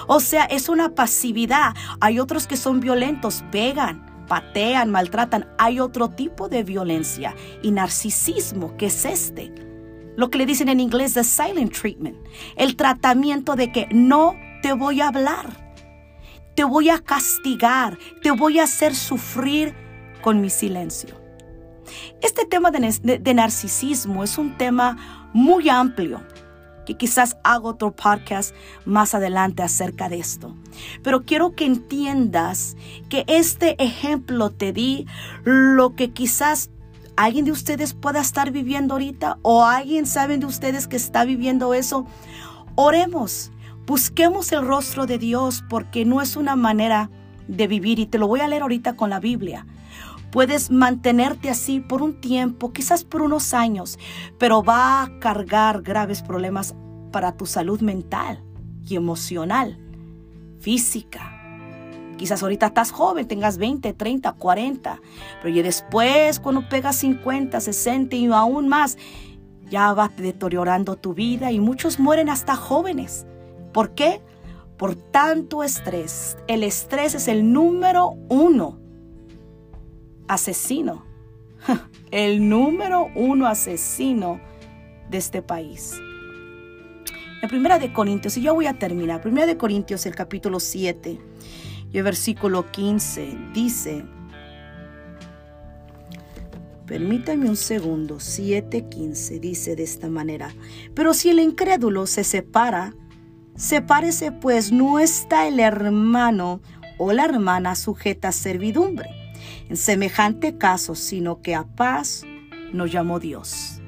O 0.07 0.20
sea, 0.20 0.44
es 0.44 0.68
una 0.68 0.94
pasividad. 0.94 1.74
Hay 1.98 2.20
otros 2.20 2.46
que 2.46 2.57
son 2.57 2.79
violentos, 2.79 3.42
pegan, 3.51 4.07
patean, 4.29 4.92
maltratan. 4.92 5.48
Hay 5.59 5.81
otro 5.81 6.11
tipo 6.11 6.48
de 6.48 6.62
violencia 6.62 7.35
y 7.64 7.72
narcisismo 7.72 8.77
que 8.77 8.87
es 8.87 9.05
este. 9.05 9.53
Lo 10.14 10.31
que 10.31 10.38
le 10.38 10.46
dicen 10.46 10.68
en 10.68 10.79
inglés 10.79 11.14
the 11.14 11.24
silent 11.24 11.72
treatment. 11.77 12.16
El 12.55 12.77
tratamiento 12.77 13.57
de 13.57 13.72
que 13.72 13.88
no 13.90 14.37
te 14.62 14.72
voy 14.72 15.01
a 15.01 15.09
hablar 15.09 15.67
te 16.59 16.64
voy 16.64 16.88
a 16.88 16.99
castigar, 16.99 17.97
te 18.21 18.33
voy 18.33 18.59
a 18.59 18.64
hacer 18.64 18.92
sufrir 18.92 19.77
con 20.23 20.40
mi 20.40 20.51
silencio. 20.51 21.14
Este 22.21 22.47
tema 22.47 22.73
de, 22.73 23.33
narcisismo 23.33 24.25
es 24.25 24.38
un 24.38 24.59
tema 24.59 25.31
muy 25.33 25.68
amplio 25.68 26.21
que 26.85 26.97
quizás 26.97 27.37
hago 27.44 27.68
otro 27.68 27.94
podcast 27.94 28.57
más 28.85 29.14
adelante 29.14 29.62
acerca 29.62 30.09
de 30.09 30.18
esto. 30.18 30.57
Pero 31.05 31.25
quiero 31.25 31.55
que 31.55 31.64
entiendas 31.64 32.77
que 33.09 33.23
este 33.29 33.81
ejemplo 33.81 34.51
te 34.51 34.73
di 34.73 35.07
lo 35.44 35.94
que 35.94 36.11
quizás 36.11 36.71
alguien 37.16 37.44
de 37.44 37.53
ustedes 37.53 37.94
pueda 37.94 38.21
estar 38.21 38.51
viviendo 38.51 38.94
ahorita 38.94 39.38
o 39.42 39.64
alguien 39.64 40.07
saben 40.07 40.40
de 40.40 40.47
ustedes 40.47 40.88
que 40.88 40.97
está 40.97 41.25
viviendo 41.25 41.73
eso. 41.73 42.05
Oremos 42.75 43.53
Busquemos 43.88 44.53
el 44.53 44.66
rostro 44.66 45.07
de 45.07 45.16
Dios 45.16 45.64
porque 45.66 46.05
no 46.05 46.20
es 46.20 46.37
una 46.37 46.57
manera 46.57 47.09
de 47.46 47.66
vivir 47.66 47.98
y 47.98 48.05
te 48.05 48.18
lo 48.18 48.29
voy 48.29 48.40
a 48.40 48.46
leer 48.46 48.61
ahorita 48.61 48.96
con 48.96 49.09
la 49.09 49.18
Biblia. 49.18 49.66
Puedes 50.31 50.70
mantenerte 50.70 51.48
así 51.48 51.81
por 51.81 52.03
un 52.03 52.20
tiempo, 52.20 52.74
quizás 52.74 53.03
por 53.03 53.22
unos 53.22 53.55
años, 53.55 53.98
pero 54.37 54.62
va 54.62 55.03
a 55.03 55.18
cargar 55.20 55.81
graves 55.81 56.20
problemas 56.20 56.74
para 57.12 57.33
tu 57.33 57.46
salud 57.46 57.81
mental 57.81 58.44
y 58.87 58.94
emocional, 58.94 59.79
física. 60.61 61.33
Quizás 62.18 62.42
ahorita 62.42 62.66
estás 62.66 62.90
joven, 62.90 63.27
tengas 63.27 63.57
20, 63.57 63.94
30, 63.94 64.33
40, 64.33 65.01
pero 65.40 65.55
ya 65.55 65.62
después 65.62 66.40
cuando 66.40 66.68
pegas 66.68 66.96
50, 66.96 67.59
60 67.59 68.16
y 68.16 68.27
aún 68.27 68.68
más, 68.68 68.98
ya 69.70 69.94
va 69.94 70.11
deteriorando 70.14 70.96
tu 70.96 71.14
vida 71.14 71.51
y 71.53 71.59
muchos 71.59 71.98
mueren 71.98 72.29
hasta 72.29 72.55
jóvenes 72.55 73.24
¿Por 73.72 73.94
qué? 73.94 74.20
Por 74.76 74.94
tanto 74.94 75.62
estrés. 75.62 76.37
El 76.46 76.62
estrés 76.62 77.14
es 77.14 77.28
el 77.28 77.52
número 77.52 78.11
uno 78.28 78.78
asesino. 80.28 81.04
El 82.11 82.48
número 82.48 83.09
uno 83.14 83.46
asesino 83.46 84.40
de 85.11 85.18
este 85.18 85.42
país. 85.42 86.00
En 87.42 87.48
Primera 87.48 87.78
de 87.78 87.92
Corintios, 87.92 88.37
y 88.37 88.42
yo 88.42 88.54
voy 88.54 88.66
a 88.66 88.78
terminar, 88.78 89.20
Primera 89.20 89.46
de 89.46 89.57
Corintios, 89.57 90.07
el 90.07 90.14
capítulo 90.14 90.59
7, 90.59 91.18
y 91.92 91.98
el 91.98 92.02
versículo 92.02 92.70
15, 92.70 93.37
dice, 93.54 94.04
permítame 96.87 97.48
un 97.48 97.57
segundo, 97.57 98.16
7.15, 98.16 99.38
dice 99.38 99.76
de 99.76 99.85
esta 99.85 100.09
manera, 100.09 100.52
pero 100.94 101.14
si 101.14 101.31
el 101.31 101.38
incrédulo 101.38 102.07
se 102.07 102.24
separa, 102.24 102.94
Sepárese 103.59 104.31
pues 104.31 104.71
no 104.71 105.01
está 105.01 105.49
el 105.49 105.59
hermano 105.59 106.61
o 106.97 107.12
la 107.12 107.25
hermana 107.25 107.75
sujeta 107.75 108.29
a 108.29 108.33
servidumbre 108.33 109.11
en 109.68 109.77
semejante 109.77 110.57
caso, 110.59 110.94
sino 110.94 111.42
que 111.42 111.57
a 111.57 111.64
paz 111.64 112.25
nos 112.73 112.92
llamó 112.92 113.18
Dios. 113.18 113.83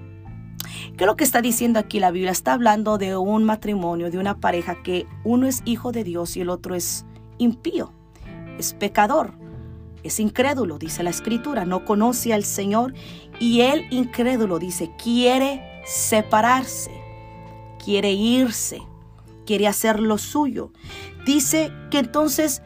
¿Qué 0.96 1.04
es 1.04 1.06
lo 1.06 1.14
que 1.14 1.22
está 1.22 1.40
diciendo 1.40 1.78
aquí 1.78 2.00
la 2.00 2.10
Biblia? 2.10 2.32
Está 2.32 2.52
hablando 2.52 2.98
de 2.98 3.16
un 3.16 3.44
matrimonio, 3.44 4.10
de 4.10 4.18
una 4.18 4.40
pareja 4.40 4.82
que 4.82 5.06
uno 5.22 5.46
es 5.46 5.62
hijo 5.64 5.92
de 5.92 6.02
Dios 6.02 6.36
y 6.36 6.40
el 6.40 6.48
otro 6.50 6.74
es 6.74 7.06
impío, 7.38 7.92
es 8.58 8.74
pecador, 8.74 9.34
es 10.02 10.18
incrédulo, 10.18 10.78
dice 10.78 11.04
la 11.04 11.10
escritura, 11.10 11.64
no 11.64 11.84
conoce 11.84 12.34
al 12.34 12.42
Señor 12.42 12.92
y 13.38 13.60
el 13.60 13.86
incrédulo 13.92 14.58
dice, 14.58 14.90
quiere 15.00 15.62
separarse, 15.86 16.90
quiere 17.78 18.10
irse 18.10 18.89
quiere 19.50 19.66
hacer 19.66 19.98
lo 19.98 20.16
suyo. 20.16 20.70
Dice 21.26 21.72
que 21.90 21.98
entonces 21.98 22.62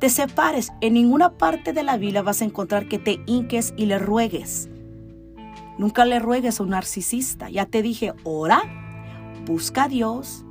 te 0.00 0.08
separes. 0.08 0.72
En 0.80 0.94
ninguna 0.94 1.38
parte 1.38 1.72
de 1.72 1.84
la 1.84 1.98
Biblia 1.98 2.20
vas 2.20 2.42
a 2.42 2.46
encontrar 2.46 2.88
que 2.88 2.98
te 2.98 3.22
hinques 3.26 3.74
y 3.76 3.86
le 3.86 4.00
ruegues. 4.00 4.68
Nunca 5.78 6.04
le 6.04 6.18
ruegues 6.18 6.58
a 6.58 6.64
un 6.64 6.70
narcisista. 6.70 7.48
Ya 7.48 7.66
te 7.66 7.80
dije, 7.80 8.12
ora, 8.24 8.60
busca 9.46 9.84
a 9.84 9.88
Dios, 9.88 10.44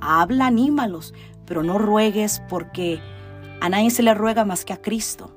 habla, 0.00 0.46
anímalos, 0.46 1.12
pero 1.44 1.64
no 1.64 1.76
ruegues 1.76 2.40
porque 2.48 3.00
a 3.60 3.68
nadie 3.68 3.90
se 3.90 4.04
le 4.04 4.14
ruega 4.14 4.44
más 4.44 4.64
que 4.64 4.74
a 4.74 4.80
Cristo. 4.80 5.36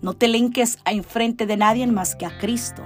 No 0.00 0.14
te 0.14 0.28
linques 0.28 0.78
a 0.84 0.92
enfrente 0.92 1.44
de 1.44 1.56
nadie 1.56 1.84
más 1.88 2.14
que 2.14 2.24
a 2.24 2.38
Cristo. 2.38 2.84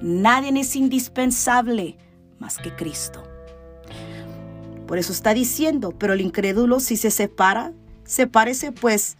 Nadie 0.00 0.60
es 0.60 0.76
indispensable 0.76 1.98
más 2.38 2.56
que 2.58 2.72
Cristo. 2.76 3.29
Por 4.90 4.98
eso 4.98 5.12
está 5.12 5.34
diciendo, 5.34 5.94
pero 5.96 6.14
el 6.14 6.20
incrédulo 6.20 6.80
si 6.80 6.96
se 6.96 7.12
separa, 7.12 7.72
sepárese 8.02 8.72
pues. 8.72 9.16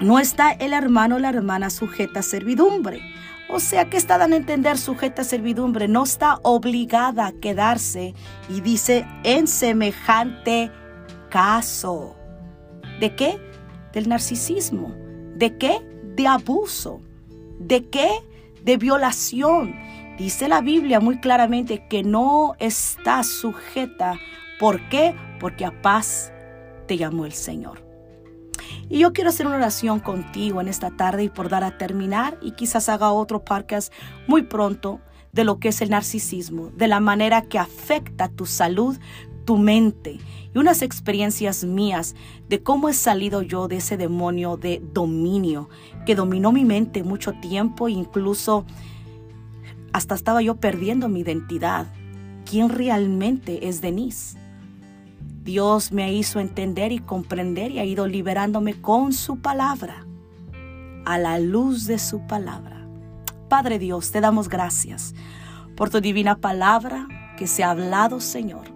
No 0.00 0.18
está 0.18 0.52
el 0.52 0.74
hermano 0.74 1.16
o 1.16 1.18
la 1.18 1.30
hermana 1.30 1.70
sujeta 1.70 2.20
a 2.20 2.22
servidumbre. 2.22 3.00
O 3.48 3.58
sea 3.58 3.88
que 3.88 3.96
está 3.96 4.18
dando 4.18 4.36
a 4.36 4.38
entender 4.38 4.76
sujeta 4.76 5.22
a 5.22 5.24
servidumbre, 5.24 5.88
no 5.88 6.04
está 6.04 6.40
obligada 6.42 7.28
a 7.28 7.32
quedarse 7.32 8.14
y 8.50 8.60
dice 8.60 9.06
en 9.24 9.46
semejante 9.46 10.70
caso. 11.30 12.16
¿De 13.00 13.16
qué? 13.16 13.40
Del 13.94 14.10
narcisismo. 14.10 14.94
¿De 15.36 15.56
qué? 15.56 15.80
De 16.14 16.26
abuso. 16.26 17.00
¿De 17.58 17.86
qué? 17.86 18.10
De 18.62 18.76
violación. 18.76 19.74
Dice 20.18 20.48
la 20.48 20.62
Biblia 20.62 20.98
muy 20.98 21.18
claramente 21.18 21.86
que 21.88 22.02
no 22.02 22.54
está 22.58 23.22
sujeta. 23.22 24.18
¿Por 24.58 24.88
qué? 24.88 25.14
Porque 25.38 25.66
a 25.66 25.82
paz 25.82 26.32
te 26.86 26.96
llamó 26.96 27.26
el 27.26 27.34
Señor. 27.34 27.84
Y 28.88 29.00
yo 29.00 29.12
quiero 29.12 29.28
hacer 29.28 29.46
una 29.46 29.56
oración 29.56 30.00
contigo 30.00 30.62
en 30.62 30.68
esta 30.68 30.90
tarde 30.90 31.24
y 31.24 31.28
por 31.28 31.50
dar 31.50 31.64
a 31.64 31.76
terminar 31.76 32.38
y 32.40 32.52
quizás 32.52 32.88
haga 32.88 33.12
otro 33.12 33.44
podcast 33.44 33.92
muy 34.26 34.42
pronto 34.42 35.00
de 35.32 35.44
lo 35.44 35.58
que 35.58 35.68
es 35.68 35.82
el 35.82 35.90
narcisismo, 35.90 36.70
de 36.70 36.88
la 36.88 37.00
manera 37.00 37.42
que 37.42 37.58
afecta 37.58 38.28
tu 38.28 38.46
salud, 38.46 38.96
tu 39.44 39.58
mente 39.58 40.18
y 40.54 40.58
unas 40.58 40.80
experiencias 40.80 41.62
mías 41.64 42.14
de 42.48 42.62
cómo 42.62 42.88
he 42.88 42.94
salido 42.94 43.42
yo 43.42 43.68
de 43.68 43.76
ese 43.76 43.98
demonio 43.98 44.56
de 44.56 44.80
dominio 44.94 45.68
que 46.06 46.14
dominó 46.14 46.52
mi 46.52 46.64
mente 46.64 47.02
mucho 47.02 47.34
tiempo, 47.34 47.88
incluso 47.88 48.64
hasta 49.96 50.14
estaba 50.14 50.42
yo 50.42 50.56
perdiendo 50.56 51.08
mi 51.08 51.20
identidad. 51.20 51.86
¿Quién 52.44 52.68
realmente 52.68 53.66
es 53.66 53.80
Denise? 53.80 54.36
Dios 55.42 55.90
me 55.90 56.12
hizo 56.12 56.38
entender 56.38 56.92
y 56.92 56.98
comprender 56.98 57.70
y 57.70 57.78
ha 57.78 57.84
ido 57.86 58.06
liberándome 58.06 58.78
con 58.78 59.14
su 59.14 59.38
palabra, 59.38 60.04
a 61.06 61.16
la 61.16 61.38
luz 61.38 61.86
de 61.86 61.98
su 61.98 62.26
palabra. 62.26 62.86
Padre 63.48 63.78
Dios, 63.78 64.10
te 64.10 64.20
damos 64.20 64.50
gracias 64.50 65.14
por 65.76 65.88
tu 65.88 66.02
divina 66.02 66.42
palabra 66.42 67.08
que 67.38 67.46
se 67.46 67.64
ha 67.64 67.70
hablado, 67.70 68.20
Señor. 68.20 68.66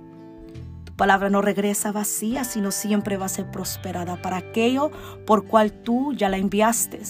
Tu 0.84 0.94
palabra 0.94 1.28
no 1.28 1.42
regresa 1.42 1.92
vacía, 1.92 2.44
sino 2.44 2.70
siempre 2.70 3.18
va 3.18 3.26
a 3.26 3.28
ser 3.28 3.50
prosperada 3.50 4.22
para 4.22 4.38
aquello 4.38 4.90
por 5.26 5.44
cual 5.44 5.70
tú 5.70 6.14
ya 6.14 6.30
la 6.30 6.38
enviaste. 6.38 7.02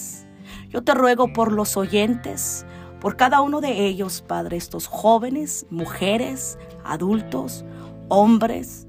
Yo 0.67 0.83
te 0.83 0.93
ruego 0.95 1.31
por 1.31 1.53
los 1.53 1.77
oyentes, 1.77 2.65
por 3.01 3.17
cada 3.17 3.41
uno 3.41 3.61
de 3.61 3.87
ellos, 3.87 4.23
Padre, 4.25 4.57
estos 4.57 4.85
jóvenes, 4.85 5.65
mujeres, 5.71 6.59
adultos, 6.85 7.65
hombres, 8.09 8.87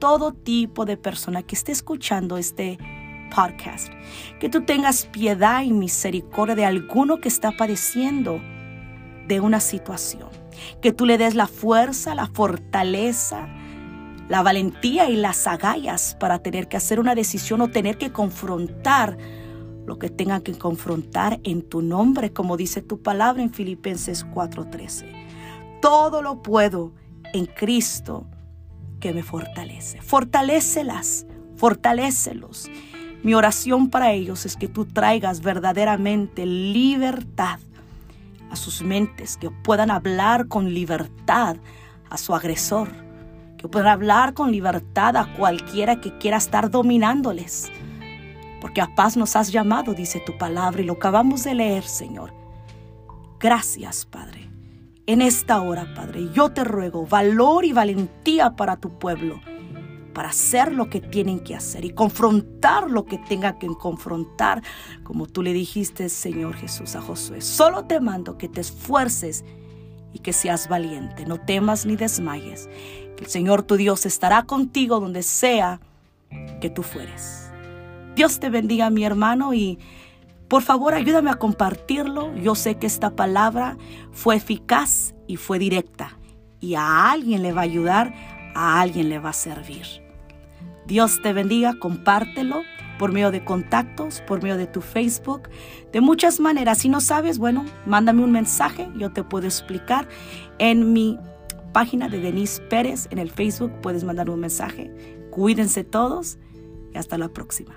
todo 0.00 0.32
tipo 0.32 0.84
de 0.84 0.96
persona 0.96 1.44
que 1.44 1.54
esté 1.54 1.70
escuchando 1.70 2.36
este 2.36 2.78
podcast. 3.34 3.92
Que 4.40 4.48
tú 4.48 4.64
tengas 4.64 5.06
piedad 5.06 5.62
y 5.62 5.72
misericordia 5.72 6.56
de 6.56 6.64
alguno 6.64 7.20
que 7.20 7.28
está 7.28 7.52
padeciendo 7.56 8.40
de 9.28 9.38
una 9.40 9.60
situación. 9.60 10.30
Que 10.82 10.92
tú 10.92 11.06
le 11.06 11.16
des 11.16 11.36
la 11.36 11.46
fuerza, 11.46 12.16
la 12.16 12.26
fortaleza, 12.26 13.48
la 14.28 14.42
valentía 14.42 15.08
y 15.08 15.16
las 15.16 15.46
agallas 15.46 16.16
para 16.18 16.40
tener 16.40 16.66
que 16.66 16.76
hacer 16.76 16.98
una 16.98 17.14
decisión 17.14 17.60
o 17.60 17.68
tener 17.68 17.98
que 17.98 18.10
confrontar 18.10 19.16
lo 19.88 19.98
que 19.98 20.10
tengan 20.10 20.42
que 20.42 20.56
confrontar 20.56 21.40
en 21.44 21.62
tu 21.62 21.80
nombre, 21.80 22.32
como 22.32 22.56
dice 22.56 22.82
tu 22.82 23.02
palabra 23.02 23.42
en 23.42 23.52
Filipenses 23.52 24.24
4:13. 24.24 25.06
Todo 25.80 26.20
lo 26.22 26.42
puedo 26.42 26.92
en 27.32 27.46
Cristo 27.46 28.26
que 29.00 29.14
me 29.14 29.22
fortalece. 29.22 30.00
Fortalécelas, 30.02 31.26
fortalécelos. 31.56 32.70
Mi 33.22 33.34
oración 33.34 33.88
para 33.88 34.12
ellos 34.12 34.44
es 34.46 34.56
que 34.56 34.68
tú 34.68 34.84
traigas 34.84 35.40
verdaderamente 35.40 36.46
libertad 36.46 37.58
a 38.50 38.56
sus 38.56 38.82
mentes, 38.82 39.36
que 39.36 39.50
puedan 39.50 39.90
hablar 39.90 40.48
con 40.48 40.72
libertad 40.72 41.56
a 42.10 42.18
su 42.18 42.34
agresor, 42.34 42.90
que 43.56 43.68
puedan 43.68 43.88
hablar 43.88 44.34
con 44.34 44.52
libertad 44.52 45.16
a 45.16 45.32
cualquiera 45.34 46.00
que 46.00 46.16
quiera 46.18 46.36
estar 46.36 46.70
dominándoles. 46.70 47.70
Porque 48.60 48.80
a 48.80 48.94
paz 48.94 49.16
nos 49.16 49.36
has 49.36 49.52
llamado, 49.52 49.94
dice 49.94 50.20
tu 50.24 50.36
palabra, 50.36 50.82
y 50.82 50.84
lo 50.84 50.94
acabamos 50.94 51.44
de 51.44 51.54
leer, 51.54 51.84
Señor. 51.84 52.32
Gracias, 53.38 54.04
Padre 54.04 54.48
en 55.08 55.22
esta 55.22 55.62
hora, 55.62 55.94
Padre. 55.94 56.28
Yo 56.34 56.50
te 56.50 56.64
ruego 56.64 57.06
valor 57.06 57.64
y 57.64 57.72
valentía 57.72 58.56
para 58.56 58.76
tu 58.76 58.98
pueblo, 58.98 59.40
para 60.12 60.28
hacer 60.28 60.70
lo 60.70 60.90
que 60.90 61.00
tienen 61.00 61.40
que 61.40 61.54
hacer 61.54 61.86
y 61.86 61.94
confrontar 61.94 62.90
lo 62.90 63.06
que 63.06 63.16
tenga 63.16 63.58
que 63.58 63.68
confrontar, 63.68 64.62
como 65.04 65.26
tú 65.26 65.42
le 65.42 65.54
dijiste, 65.54 66.10
Señor 66.10 66.56
Jesús, 66.56 66.94
a 66.94 67.00
Josué. 67.00 67.40
Solo 67.40 67.86
te 67.86 68.00
mando 68.00 68.36
que 68.36 68.50
te 68.50 68.60
esfuerces 68.60 69.46
y 70.12 70.18
que 70.18 70.34
seas 70.34 70.68
valiente. 70.68 71.24
No 71.24 71.40
temas 71.40 71.86
ni 71.86 71.96
desmayes. 71.96 72.68
El 73.18 73.26
Señor 73.28 73.62
tu 73.62 73.76
Dios 73.76 74.04
estará 74.04 74.42
contigo 74.42 75.00
donde 75.00 75.22
sea 75.22 75.80
que 76.60 76.68
tú 76.68 76.82
fueres. 76.82 77.47
Dios 78.18 78.40
te 78.40 78.50
bendiga, 78.50 78.90
mi 78.90 79.04
hermano, 79.04 79.54
y 79.54 79.78
por 80.48 80.62
favor, 80.62 80.92
ayúdame 80.92 81.30
a 81.30 81.34
compartirlo. 81.34 82.34
Yo 82.34 82.56
sé 82.56 82.74
que 82.74 82.88
esta 82.88 83.14
palabra 83.14 83.76
fue 84.10 84.34
eficaz 84.34 85.14
y 85.28 85.36
fue 85.36 85.60
directa. 85.60 86.18
Y 86.58 86.74
a 86.74 87.12
alguien 87.12 87.44
le 87.44 87.52
va 87.52 87.60
a 87.60 87.64
ayudar, 87.64 88.12
a 88.56 88.80
alguien 88.80 89.08
le 89.08 89.20
va 89.20 89.30
a 89.30 89.34
servir. 89.34 89.86
Dios 90.84 91.22
te 91.22 91.32
bendiga, 91.32 91.78
compártelo 91.78 92.62
por 92.98 93.12
medio 93.12 93.30
de 93.30 93.44
contactos, 93.44 94.20
por 94.22 94.42
medio 94.42 94.56
de 94.56 94.66
tu 94.66 94.80
Facebook, 94.80 95.48
de 95.92 96.00
muchas 96.00 96.40
maneras. 96.40 96.78
Si 96.78 96.88
no 96.88 97.00
sabes, 97.00 97.38
bueno, 97.38 97.66
mándame 97.86 98.24
un 98.24 98.32
mensaje, 98.32 98.88
yo 98.96 99.12
te 99.12 99.22
puedo 99.22 99.46
explicar. 99.46 100.08
En 100.58 100.92
mi 100.92 101.20
página 101.72 102.08
de 102.08 102.18
Denise 102.18 102.60
Pérez 102.62 103.06
en 103.12 103.18
el 103.20 103.30
Facebook 103.30 103.70
puedes 103.80 104.02
mandar 104.02 104.28
un 104.28 104.40
mensaje. 104.40 104.90
Cuídense 105.30 105.84
todos 105.84 106.36
y 106.92 106.98
hasta 106.98 107.16
la 107.16 107.28
próxima. 107.28 107.76